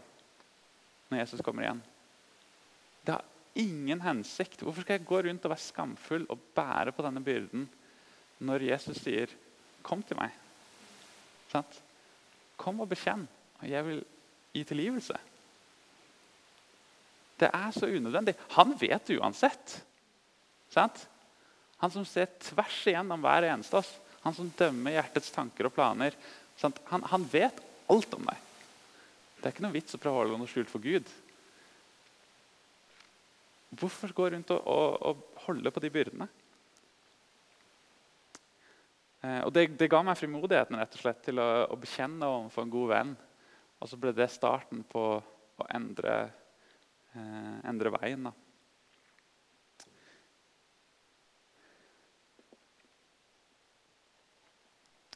når 1.10 1.24
Jesus 1.24 1.42
kommer 1.44 1.64
igjen. 1.64 1.80
Det 3.04 3.16
har 3.16 3.24
ingen 3.58 4.00
hensikt. 4.04 4.62
Hvorfor 4.62 4.84
skal 4.84 4.98
jeg 4.98 5.08
gå 5.08 5.20
rundt 5.26 5.44
og 5.44 5.52
være 5.52 5.64
skamfull 5.64 6.28
og 6.32 6.46
bære 6.54 6.94
på 6.94 7.04
denne 7.06 7.24
byrden 7.24 7.66
når 8.44 8.68
Jesus 8.70 9.02
sier 9.02 9.32
'Kom 9.84 10.02
til 10.02 10.16
meg'? 10.16 10.32
Sant? 11.52 11.80
Kom 12.56 12.80
og 12.80 12.88
bekjenn, 12.88 13.28
og 13.60 13.68
jeg 13.68 13.84
vil 13.86 14.04
gi 14.54 14.64
tilgivelse. 14.64 15.16
Det 17.38 17.50
er 17.50 17.70
så 17.74 17.86
unødvendig. 17.90 18.34
Han 18.56 18.74
vet 18.80 19.10
uansett. 19.18 19.82
Sant? 20.70 21.06
Han 21.82 21.90
som 21.90 22.06
ser 22.06 22.30
tvers 22.40 22.78
igjennom 22.86 23.20
hver 23.20 23.48
eneste 23.50 23.76
av 23.76 23.82
oss. 23.82 23.92
Han 24.24 24.36
som 24.36 24.52
dømmer 24.56 24.94
hjertets 24.94 25.32
tanker 25.34 25.68
og 25.68 25.74
planer. 25.74 26.14
Han, 26.62 27.02
han, 27.10 27.26
vet 27.28 27.58
alt 27.90 28.14
om 28.16 28.24
deg. 28.30 28.38
Det 29.36 29.48
er 29.48 29.52
ikke 29.52 29.66
noe 29.66 29.74
vits 29.74 29.96
å 29.96 30.00
prøve 30.00 30.16
å 30.16 30.22
holde 30.22 30.38
noe 30.40 30.48
skjult 30.48 30.70
for 30.72 30.80
Gud. 30.80 31.10
Hvorfor 33.74 34.14
gå 34.14 34.30
rundt 34.32 34.54
og, 34.54 34.62
og, 34.70 34.96
og 35.10 35.44
holde 35.48 35.74
på 35.74 35.82
de 35.82 35.90
byrdene? 35.92 36.30
Eh, 39.24 39.40
og 39.46 39.52
det, 39.56 39.68
det, 39.80 39.88
ga 39.88 40.02
meg 40.04 40.18
frimodigheten 40.20 40.76
rett 40.76 40.96
og 40.98 41.00
slett, 41.00 41.22
til 41.24 41.40
å, 41.40 41.48
å, 41.70 41.76
bekjenne 41.80 42.28
overfor 42.28 42.66
en 42.66 42.72
god 42.74 42.90
venn. 42.92 43.12
Og 43.80 43.90
så 43.90 43.98
ble 44.00 44.12
det 44.16 44.28
starten 44.32 44.82
på 44.88 45.04
å 45.16 45.68
endre, 45.72 46.16
eh, 47.14 47.54
endre 47.70 47.92
veien. 47.96 48.28
da. 48.28 48.34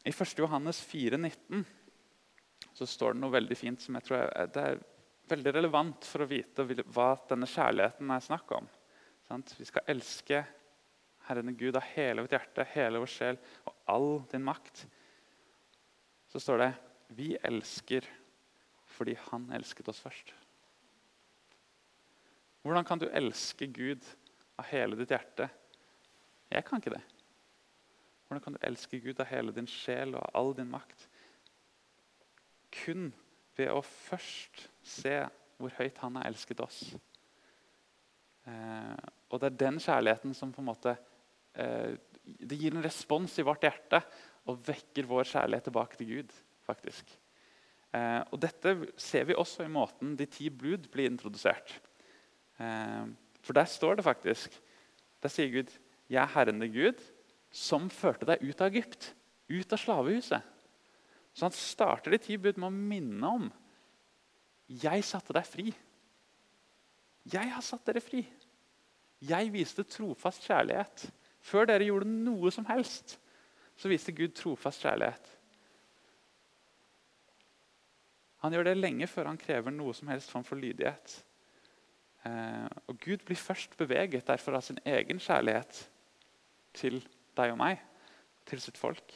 I 0.09 0.13
1. 0.15 0.39
Johannes 0.41 0.81
4,19 0.89 1.67
så 2.73 2.87
står 2.89 3.13
det 3.13 3.21
noe 3.21 3.35
veldig 3.35 3.57
fint 3.59 3.83
som 3.83 3.99
jeg 3.99 4.07
tror 4.07 4.23
er, 4.23 4.49
det 4.55 4.63
er 4.63 4.79
veldig 5.29 5.53
relevant 5.53 6.07
for 6.09 6.25
å 6.25 6.29
vite 6.31 6.65
hva 6.95 7.11
denne 7.29 7.49
kjærligheten 7.51 8.15
er 8.15 8.25
snakk 8.25 8.55
om. 8.57 8.69
Sant? 9.29 9.53
Vi 9.59 9.67
skal 9.69 9.91
elske 9.93 10.41
Herren 11.29 11.57
Gud 11.57 11.77
av 11.77 11.85
hele 11.95 12.25
vårt 12.25 12.35
hjerte, 12.35 12.67
hele 12.73 13.03
vår 13.03 13.13
sjel 13.13 13.41
og 13.69 13.75
all 13.93 14.11
din 14.33 14.45
makt. 14.47 14.87
Så 16.29 16.41
står 16.43 16.65
det 16.65 16.71
vi 17.17 17.35
elsker 17.41 18.07
fordi 18.99 19.15
han 19.29 19.47
elsket 19.55 19.89
oss 19.93 20.01
først. 20.03 20.33
Hvordan 22.65 22.85
kan 22.85 23.01
du 23.01 23.07
elske 23.07 23.69
Gud 23.71 24.05
av 24.59 24.67
hele 24.73 24.99
ditt 24.99 25.13
hjerte? 25.15 25.47
Jeg 26.51 26.65
kan 26.67 26.81
ikke 26.81 26.97
det. 26.97 27.05
Hvordan 28.27 28.45
kan 28.45 28.57
du 28.57 28.65
elske 28.67 29.01
Gud 29.01 29.21
av 29.23 29.29
hele 29.31 29.55
din 29.57 29.69
sjel 29.71 30.17
og 30.19 30.37
all 30.37 30.55
din 30.57 30.73
makt? 30.73 31.07
kun 32.85 33.11
ved 33.59 33.71
å 33.73 33.83
først 33.83 34.69
se 34.87 35.21
hvor 35.59 35.75
høyt 35.79 35.99
han 36.03 36.19
har 36.19 36.29
elsket 36.29 36.61
oss. 36.63 36.83
Eh, 38.49 39.07
og 39.29 39.41
det 39.41 39.51
er 39.51 39.63
den 39.65 39.81
kjærligheten 39.83 40.35
som 40.37 40.53
på 40.55 40.63
en 40.63 40.71
måte 40.71 40.95
Det 41.59 42.59
gir 42.61 42.75
en 42.75 42.85
respons 42.85 43.33
i 43.41 43.45
vårt 43.47 43.65
hjerte 43.67 44.03
og 44.49 44.61
vekker 44.67 45.09
vår 45.09 45.27
kjærlighet 45.33 45.69
tilbake 45.69 45.99
til 46.01 46.13
Gud. 46.13 46.37
faktisk. 46.69 47.09
Eh, 47.97 48.21
og 48.29 48.37
Dette 48.43 48.75
ser 49.01 49.25
vi 49.25 49.37
også 49.37 49.65
i 49.65 49.73
måten 49.73 50.13
de 50.19 50.27
ti 50.29 50.51
blud 50.53 50.91
blir 50.93 51.09
introdusert. 51.09 51.79
Eh, 52.61 53.07
for 53.41 53.57
der 53.57 53.65
står 53.65 53.97
det 53.97 54.05
faktisk 54.05 54.61
Der 55.23 55.29
sier 55.29 55.49
Gud 55.49 55.73
'Jeg 56.09 56.23
er 56.23 56.27
Herren 56.27 56.61
din 56.61 56.73
Gud, 56.73 57.01
som 57.51 57.91
førte 57.91 58.27
deg 58.27 58.43
ut 58.43 58.61
av 58.61 58.69
Egypt, 58.69 59.15
ut 59.49 59.73
av 59.73 59.79
slavehuset. 59.79 60.43
Så 61.35 61.45
han 61.45 61.53
starter 61.53 62.11
de 62.11 62.19
ti 62.19 62.37
bud 62.37 62.57
med 62.57 62.69
å 62.69 62.71
minne 62.71 63.27
om 63.27 63.53
jeg 64.69 65.05
satte 65.05 65.33
deg 65.33 65.47
fri. 65.49 65.75
Jeg 67.25 67.51
har 67.51 67.65
satt 67.65 67.87
dere 67.89 68.01
fri. 68.01 68.27
Jeg 69.21 69.53
viste 69.53 69.85
trofast 69.85 70.45
kjærlighet. 70.45 71.11
Før 71.45 71.69
dere 71.71 71.87
gjorde 71.87 72.11
noe 72.11 72.51
som 72.55 72.67
helst, 72.69 73.19
så 73.79 73.91
viste 73.91 74.15
Gud 74.17 74.35
trofast 74.37 74.83
kjærlighet. 74.83 75.35
Han 78.43 78.55
gjør 78.55 78.69
det 78.69 78.79
lenge 78.79 79.09
før 79.11 79.33
han 79.33 79.41
krever 79.41 79.75
noe 79.75 79.95
som 79.97 80.11
helst 80.13 80.31
form 80.31 80.47
for 80.47 80.61
lydighet. 80.61 81.15
Eh, 82.27 82.67
og 82.87 82.99
Gud 83.03 83.25
blir 83.27 83.39
først 83.39 83.77
beveget 83.79 84.27
derfor 84.27 84.59
av 84.59 84.67
sin 84.67 84.79
egen 84.87 85.19
kjærlighet 85.23 85.81
til 86.79 87.01
deg 87.39 87.55
og 87.55 87.59
meg, 87.59 87.83
til 88.47 88.63
sitt 88.63 88.79
folk. 88.79 89.15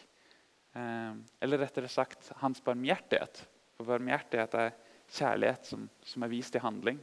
Eh, 0.74 1.14
eller 1.42 1.62
rettere 1.62 1.90
sagt 1.90 2.32
hans 2.42 2.62
barmhjertighet. 2.64 3.44
For 3.76 3.90
barmhjertighet 3.92 4.58
er 4.58 4.74
kjærlighet 5.12 5.70
som, 5.70 5.88
som, 6.02 6.22
er 6.24 6.32
vist 6.32 6.56
i 6.56 6.62
handling. 6.62 7.00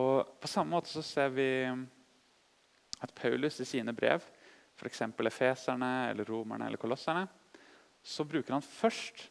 Og 0.00 0.38
På 0.40 0.48
samme 0.48 0.78
måte 0.78 0.88
så 0.88 1.02
ser 1.04 1.32
vi 1.34 1.48
at 3.02 3.14
Paulus 3.16 3.60
i 3.60 3.68
sine 3.68 3.94
brev, 3.96 4.24
f.eks. 4.78 5.02
efeserne, 5.04 5.92
eller 6.10 6.28
romerne 6.28 6.68
eller 6.68 6.80
kolosserne, 6.80 7.26
så 8.02 8.24
bruker 8.26 8.54
han 8.54 8.64
først 8.64 9.28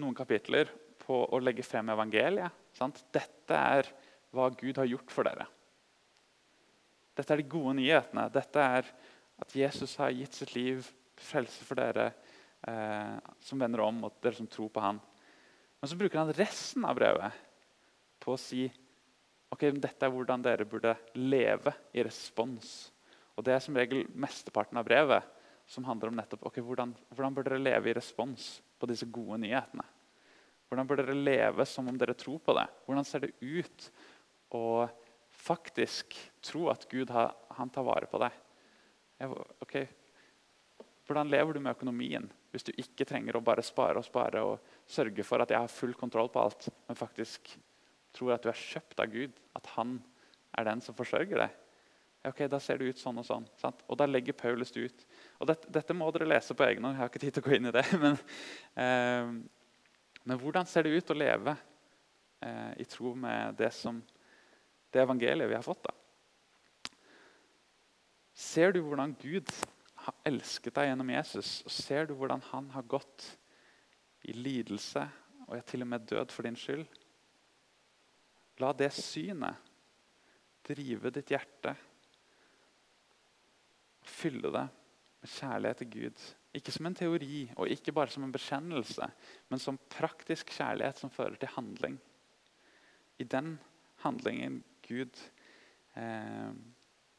noen 0.00 0.16
kapitler 0.16 0.70
på 1.00 1.22
å 1.32 1.40
legge 1.40 1.64
frem 1.64 1.88
evangeliet. 1.94 2.52
Sant? 2.76 3.04
Dette 3.14 3.56
er 3.56 3.88
hva 4.34 4.50
Gud 4.58 4.80
har 4.80 4.88
gjort 4.90 5.12
for 5.12 5.28
dere. 5.28 5.46
Dette 7.16 7.32
er 7.32 7.40
de 7.40 7.48
gode 7.48 7.76
nyhetene. 7.78 8.26
Dette 8.32 8.64
er 8.78 8.88
at 9.40 9.54
Jesus 9.56 9.94
har 10.00 10.12
gitt 10.12 10.36
sitt 10.36 10.52
liv 10.56 10.84
frelse 11.16 11.64
for 11.64 11.80
dere 11.80 12.10
eh, 12.68 13.16
som 13.40 13.60
vender 13.60 13.80
om, 13.84 14.02
og 14.08 14.18
dere 14.24 14.36
som 14.36 14.48
tror 14.50 14.68
på 14.72 14.84
han. 14.84 15.00
Men 15.80 15.90
så 15.90 15.96
bruker 15.96 16.20
han 16.20 16.34
resten 16.36 16.84
av 16.88 16.96
brevet 16.98 17.44
på 18.20 18.34
å 18.34 18.40
si 18.40 18.66
ok, 19.54 19.68
dette 19.78 20.06
er 20.06 20.12
hvordan 20.12 20.44
dere 20.44 20.66
burde 20.68 20.94
leve 21.18 21.72
i 21.94 22.04
respons. 22.06 22.92
Og 23.36 23.44
Det 23.44 23.52
er 23.54 23.60
som 23.62 23.76
regel 23.76 24.06
mesteparten 24.16 24.78
av 24.80 24.86
brevet 24.88 25.34
som 25.66 25.84
handler 25.84 26.12
om 26.12 26.16
nettopp 26.16 26.46
ok, 26.46 26.60
hvordan, 26.62 26.94
hvordan 27.10 27.34
bør 27.34 27.48
dere 27.48 27.62
leve 27.62 27.90
i 27.90 27.96
respons 27.96 28.60
på 28.78 28.88
disse 28.88 29.08
gode 29.10 29.40
nyhetene. 29.42 29.84
Hvordan 30.66 30.88
bør 30.88 31.02
dere 31.02 31.18
leve 31.18 31.66
som 31.68 31.88
om 31.90 31.98
dere 31.98 32.14
tror 32.18 32.38
på 32.42 32.54
det? 32.56 32.66
Hvordan 32.86 33.06
ser 33.06 33.26
det 33.26 33.34
ut 33.40 33.90
å 34.54 34.86
faktisk 35.36 36.16
tro 36.44 36.66
at 36.72 36.86
Gud 36.90 37.10
han 37.12 37.70
tar 37.72 37.86
vare 37.86 38.08
på 38.10 38.20
deg? 38.22 38.42
ok. 39.64 39.76
Hvordan 41.06 41.30
lever 41.30 41.54
du 41.54 41.62
med 41.62 41.76
økonomien 41.76 42.26
hvis 42.52 42.66
du 42.66 42.72
ikke 42.80 43.06
trenger 43.08 43.36
å 43.38 43.44
bare 43.44 43.64
spare 43.64 44.00
og 44.00 44.06
spare 44.06 44.42
og 44.44 44.72
sørge 44.88 45.24
for 45.26 45.42
at 45.42 45.52
jeg 45.52 45.60
har 45.60 45.72
full 45.72 45.94
kontroll 45.98 46.28
på 46.32 46.42
alt, 46.42 46.68
men 46.88 46.98
faktisk 46.98 47.52
tror 48.16 48.34
at 48.34 48.44
du 48.44 48.50
er 48.50 48.58
kjøpt 48.58 49.00
av 49.02 49.12
Gud, 49.12 49.36
at 49.56 49.72
han 49.76 49.98
er 50.56 50.68
den 50.68 50.82
som 50.84 50.96
forsørger 50.96 51.44
deg? 51.44 51.62
Ok, 52.26 52.40
Da 52.50 52.58
ser 52.58 52.80
det 52.80 52.90
ut 52.90 52.98
sånn 52.98 53.20
og 53.20 53.26
sånn. 53.26 53.44
Sant? 53.60 53.84
Og 53.86 53.98
da 54.00 54.06
legger 54.08 54.34
Paulus 54.34 54.72
det 54.74 54.88
ut. 54.88 55.04
Og 55.38 55.50
dette, 55.50 55.70
dette, 55.70 55.94
må 55.94 56.08
dere 56.10 56.26
lese 56.26 56.56
på 56.58 56.64
egen 56.66 56.82
hånd. 56.82 56.96
Jeg 56.96 57.04
har 57.04 57.12
ikke 57.12 57.22
tid 57.22 57.36
til 57.36 57.44
å 57.44 57.46
gå 57.46 57.54
inn 57.54 57.70
i 57.70 57.74
det. 57.76 57.84
Men, 58.02 58.18
eh, 58.82 59.36
men 60.26 60.40
hvordan 60.42 60.66
ser 60.66 60.82
det 60.82 60.96
ut 60.96 61.10
å 61.12 61.14
leve 61.14 61.52
eh, 62.42 62.72
i 62.82 62.84
tro 62.90 63.12
med 63.14 63.54
det, 63.60 63.68
som, 63.70 64.00
det 64.90 65.04
evangeliet 65.04 65.46
vi 65.46 65.54
har 65.54 65.62
fått? 65.62 65.86
da? 65.86 65.94
Ser 68.34 68.74
du 68.74 68.80
hvordan 68.82 69.14
Gud 69.20 69.52
har 70.02 70.18
elsket 70.26 70.74
deg 70.74 70.90
gjennom 70.90 71.12
Jesus? 71.14 71.60
Og 71.62 71.70
ser 71.70 72.10
du 72.10 72.16
hvordan 72.18 72.42
han 72.50 72.72
har 72.74 72.88
gått 72.90 73.28
i 74.26 74.34
lidelse 74.34 75.06
og 75.46 75.54
er 75.60 75.62
til 75.70 75.86
og 75.86 75.92
med 75.94 76.10
død 76.10 76.34
for 76.34 76.48
din 76.48 76.58
skyld? 76.58 76.90
La 78.62 78.72
det 78.72 78.92
synet 78.96 79.72
drive 80.66 81.12
ditt 81.14 81.30
hjerte. 81.30 81.76
Fylle 84.06 84.50
det 84.54 84.66
med 85.20 85.30
kjærlighet 85.30 85.82
til 85.82 85.94
Gud 85.98 86.26
ikke 86.56 86.72
som 86.72 86.88
en 86.88 86.96
teori 86.96 87.42
og 87.56 87.70
ikke 87.72 87.94
bare 87.96 88.12
som 88.12 88.24
en 88.24 88.34
bekjennelse, 88.34 89.08
men 89.50 89.62
som 89.62 89.78
praktisk 89.92 90.54
kjærlighet 90.56 91.00
som 91.00 91.12
fører 91.12 91.36
til 91.40 91.52
handling. 91.56 91.98
I 93.20 93.24
den 93.24 93.56
handlingen 94.04 94.62
Gud 94.86 95.20
eh, 95.96 96.52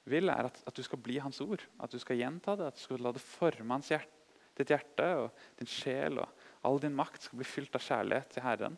vil, 0.07 0.29
er 0.29 0.49
at, 0.49 0.61
at, 0.65 0.75
du 0.77 0.83
skal 0.85 1.01
bli 1.03 1.19
Hans 1.21 1.41
ord. 1.41 1.63
At 1.83 1.91
du 1.91 1.99
skal 1.99 2.19
gjenta 2.21 2.55
det, 2.57 2.69
at 2.69 2.79
du 2.79 2.83
skal 2.85 3.03
la 3.03 3.13
det 3.13 3.23
forme 3.23 3.79
hjerte, 3.83 4.13
ditt 4.57 4.73
hjerte 4.73 5.07
og 5.21 5.41
din 5.59 5.69
sjel. 5.69 6.21
og 6.21 6.45
All 6.65 6.81
din 6.81 6.95
makt 6.97 7.27
skal 7.27 7.41
bli 7.41 7.49
fylt 7.49 7.75
av 7.77 7.83
kjærlighet 7.83 8.31
til 8.33 8.45
Herren. 8.45 8.77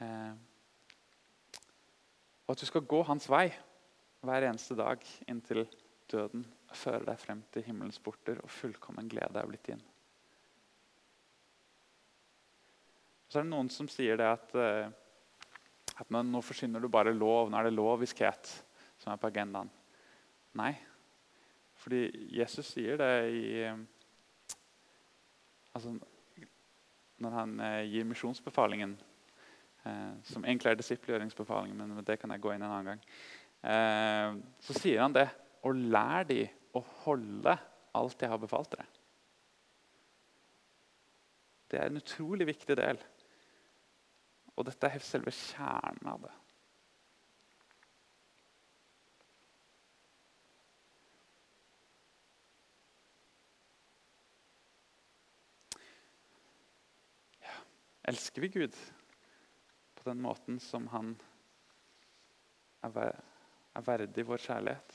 Eh, 0.00 0.32
og 2.50 2.56
at 2.56 2.64
du 2.64 2.66
skal 2.66 2.82
gå 2.90 2.98
hans 3.06 3.28
vei 3.30 3.46
hver 4.26 4.48
eneste 4.48 4.74
dag 4.74 5.06
inntil 5.30 5.62
døden 6.10 6.42
fører 6.74 7.06
deg 7.06 7.22
frem 7.22 7.46
til 7.54 7.62
himmelens 7.62 8.02
porter, 8.02 8.42
og 8.42 8.50
fullkommen 8.50 9.06
glede 9.10 9.38
er 9.38 9.46
blitt 9.46 9.70
din. 9.70 9.82
så 13.30 13.38
er 13.38 13.46
det 13.46 13.52
noen 13.52 13.68
som 13.70 13.86
sier 13.86 14.18
det 14.18 14.26
at, 14.26 14.54
eh, 14.58 14.90
at 16.02 16.08
nå, 16.10 16.40
forsyner 16.42 16.82
du 16.82 16.88
bare 16.90 17.14
lov. 17.14 17.50
Nå 17.50 17.58
er 17.60 17.68
det 17.68 17.76
loviskhet 17.76 18.50
som 18.98 19.12
er 19.12 19.20
på 19.22 19.30
agendaen. 19.30 19.70
Nei. 20.58 20.72
Fordi 21.78 22.08
Jesus 22.34 22.72
sier 22.74 22.98
det 22.98 23.12
i 23.30 23.44
eh, 23.68 23.78
altså, 25.78 25.94
Når 27.20 27.36
han 27.36 27.54
eh, 27.60 27.86
gir 27.86 28.08
misjonsbefalingen, 28.08 28.96
som 29.82 30.44
egentlig 30.44 30.70
er 30.70 30.80
disippelgjøringsbefalingen, 30.80 31.78
men 31.88 32.04
det 32.04 32.18
kan 32.20 32.32
jeg 32.34 32.42
gå 32.44 32.52
inn 32.52 32.64
en 32.64 32.72
annen 32.74 32.90
gang, 32.92 33.04
eh, 33.64 34.40
så 34.60 34.76
sier 34.76 35.04
han 35.04 35.16
det. 35.16 35.28
Og 35.64 35.76
lær 35.92 36.24
de 36.28 36.42
å 36.76 36.82
holde 37.04 37.56
alt 37.96 38.22
jeg 38.22 38.32
har 38.32 38.40
befalt 38.40 38.72
dere. 38.74 38.86
Det 41.70 41.78
er 41.78 41.90
en 41.90 42.00
utrolig 42.00 42.48
viktig 42.48 42.76
del. 42.76 42.98
Og 44.56 44.66
dette 44.66 44.88
er 44.90 45.04
selve 45.04 45.32
kjernen 45.32 46.08
av 46.10 46.24
det. 46.26 46.32
Ja, 57.40 57.60
elsker 58.10 58.44
vi 58.44 58.52
Gud 58.58 58.80
på 60.00 60.08
den 60.08 60.22
måten 60.24 60.56
som 60.60 60.86
han 60.94 61.12
er 62.80 63.84
verdig 63.84 64.24
vår 64.26 64.40
kjærlighet? 64.40 64.94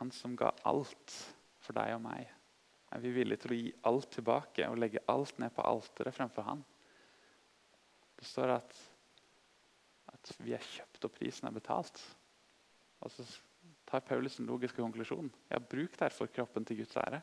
Han 0.00 0.12
som 0.12 0.36
ga 0.36 0.52
alt 0.68 1.16
for 1.64 1.76
deg 1.76 1.94
og 1.96 2.04
meg. 2.04 2.28
Er 2.90 3.00
vi 3.00 3.12
villige 3.14 3.44
til 3.44 3.54
å 3.54 3.58
gi 3.58 3.72
alt 3.88 4.10
tilbake 4.16 4.68
og 4.68 4.78
legge 4.80 5.02
alt 5.08 5.38
ned 5.40 5.52
på 5.56 5.64
alteret 5.64 6.16
fremfor 6.16 6.48
han? 6.48 6.62
Det 8.20 8.28
står 8.28 8.56
at, 8.58 8.80
at 10.12 10.32
vi 10.44 10.52
er 10.56 10.72
kjøpt 10.74 11.06
og 11.06 11.14
prisen 11.16 11.48
er 11.48 11.56
betalt. 11.56 12.00
Og 13.00 13.12
så 13.14 13.24
tar 13.88 14.04
Paulus 14.04 14.36
en 14.40 14.50
logisk 14.50 14.76
konklusjon. 14.76 15.30
Ja, 15.48 15.60
bruk 15.62 15.96
derfor 16.00 16.28
kroppen 16.28 16.66
til 16.68 16.82
Guds 16.82 16.98
ære. 17.00 17.22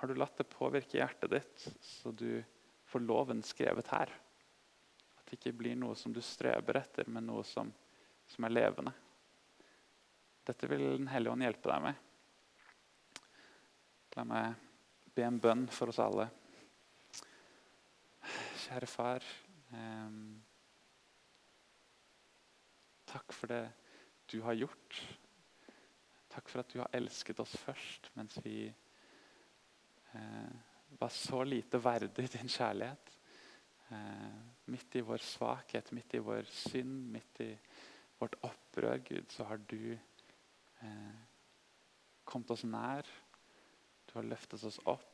Har 0.00 0.08
du 0.08 0.16
latt 0.16 0.38
det 0.40 0.48
påvirke 0.48 0.98
hjertet 0.98 1.30
ditt, 1.30 1.68
så 1.84 2.10
du 2.16 2.40
får 2.88 3.04
loven 3.04 3.44
skrevet 3.44 3.92
her? 3.92 4.12
At 5.18 5.28
det 5.28 5.38
ikke 5.38 5.58
blir 5.60 5.76
noe 5.78 5.96
som 5.98 6.14
du 6.14 6.22
streber 6.24 6.80
etter, 6.80 7.08
men 7.08 7.28
noe 7.28 7.44
som 7.46 7.68
som 8.30 8.46
er 8.46 8.54
levende. 8.54 8.92
Dette 10.46 10.68
vil 10.70 10.84
Den 10.98 11.10
hellige 11.10 11.32
ånd 11.34 11.44
hjelpe 11.44 11.70
deg 11.70 11.82
med. 11.84 12.06
La 14.16 14.26
meg 14.26 14.66
be 15.14 15.24
en 15.26 15.40
bønn 15.42 15.66
for 15.74 15.90
oss 15.90 16.00
alle. 16.02 16.26
Kjære 18.64 18.88
far. 18.90 19.26
Eh, 19.74 20.20
takk 23.10 23.34
for 23.34 23.50
det 23.50 23.64
du 24.30 24.38
har 24.46 24.58
gjort. 24.58 25.02
Takk 26.30 26.50
for 26.50 26.62
at 26.62 26.70
du 26.70 26.78
har 26.78 26.94
elsket 26.94 27.42
oss 27.42 27.56
først 27.64 28.12
mens 28.14 28.38
vi 28.44 28.70
var 30.98 31.08
så 31.08 31.44
lite 31.44 31.78
verdig 31.78 32.26
din 32.32 32.48
kjærlighet. 32.50 33.12
Eh, 33.90 34.40
midt 34.64 34.96
i 34.96 35.02
vår 35.02 35.22
svakhet, 35.24 35.92
midt 35.92 36.14
i 36.14 36.22
vår 36.22 36.46
synd, 36.50 37.10
midt 37.10 37.40
i 37.40 37.50
vårt 38.18 38.36
opprør, 38.46 38.98
Gud, 38.98 39.30
så 39.32 39.44
har 39.44 39.62
du 39.70 39.92
eh, 39.92 41.16
kommet 42.24 42.50
oss 42.54 42.64
nær. 42.64 43.06
Du 44.06 44.18
har 44.18 44.28
løftet 44.28 44.64
oss 44.66 44.78
opp. 44.84 45.06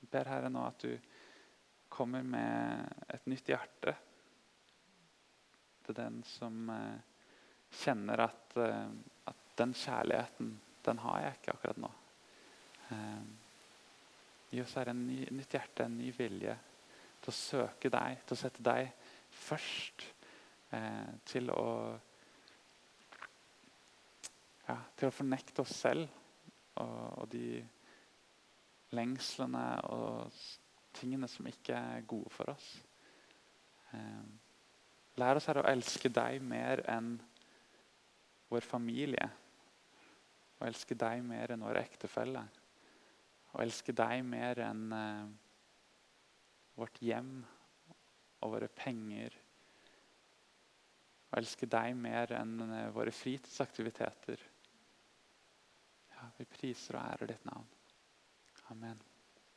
Jeg 0.00 0.10
ber 0.10 0.30
Herre 0.30 0.50
nå 0.50 0.64
at 0.66 0.82
du 0.86 0.92
kommer 1.94 2.26
med 2.26 3.06
et 3.14 3.30
nytt 3.30 3.48
hjerte 3.50 3.94
til 5.84 5.96
den 5.96 6.22
som 6.26 6.70
eh, 6.72 6.98
kjenner 7.82 8.24
at, 8.26 8.56
eh, 8.58 8.90
at, 9.30 9.43
den 9.58 9.74
kjærligheten, 9.78 10.52
den 10.84 11.00
har 11.04 11.20
jeg 11.22 11.38
ikke 11.38 11.54
akkurat 11.54 11.80
nå. 11.80 11.90
Gi 14.50 14.62
oss 14.62 14.74
her 14.78 14.90
en 14.92 15.06
ny, 15.06 15.20
nytt 15.34 15.56
hjerte, 15.56 15.86
en 15.86 15.96
ny 15.98 16.10
vilje 16.14 16.56
til 17.24 17.32
å 17.32 17.36
søke 17.36 17.90
deg, 17.90 18.20
til 18.26 18.36
å 18.36 18.38
sette 18.38 18.64
deg 18.64 18.90
først. 19.34 20.04
Eh, 20.74 21.10
til 21.28 21.50
å 21.52 21.64
ja, 24.64 24.76
til 24.96 25.08
å 25.10 25.14
fornekte 25.14 25.62
oss 25.62 25.74
selv 25.76 26.06
og, 26.80 27.24
og 27.24 27.26
de 27.32 27.60
lengslene 28.96 29.64
og 29.92 30.38
tingene 30.96 31.28
som 31.28 31.46
ikke 31.50 31.76
er 31.76 32.06
gode 32.08 32.32
for 32.32 32.54
oss. 32.54 32.68
Eh, 33.92 34.24
lær 35.20 35.38
oss 35.38 35.48
her 35.50 35.60
å 35.62 35.68
elske 35.68 36.10
deg 36.12 36.42
mer 36.42 36.82
enn 36.90 37.16
vår 38.50 38.66
familie. 38.66 39.28
Å 40.64 40.68
elske 40.70 40.96
deg 40.96 41.20
mer 41.20 41.52
enn 41.52 41.60
vår 41.60 41.76
ektefelle. 41.76 42.40
Å 43.52 43.60
elske 43.60 43.92
deg 43.92 44.22
mer 44.24 44.62
enn 44.64 44.84
eh, 44.96 45.26
vårt 46.80 47.02
hjem 47.04 47.34
og 48.40 48.54
våre 48.54 48.70
penger. 48.72 49.36
Å 51.28 51.36
elske 51.36 51.68
deg 51.68 51.92
mer 52.00 52.32
enn 52.40 52.56
eh, 52.64 52.88
våre 52.96 53.12
fritidsaktiviteter. 53.12 54.48
Ja, 56.16 56.30
vi 56.40 56.48
priser 56.48 56.96
og 56.96 57.10
ærer 57.12 57.34
ditt 57.34 57.44
navn. 57.44 57.68
Amen. 58.72 59.04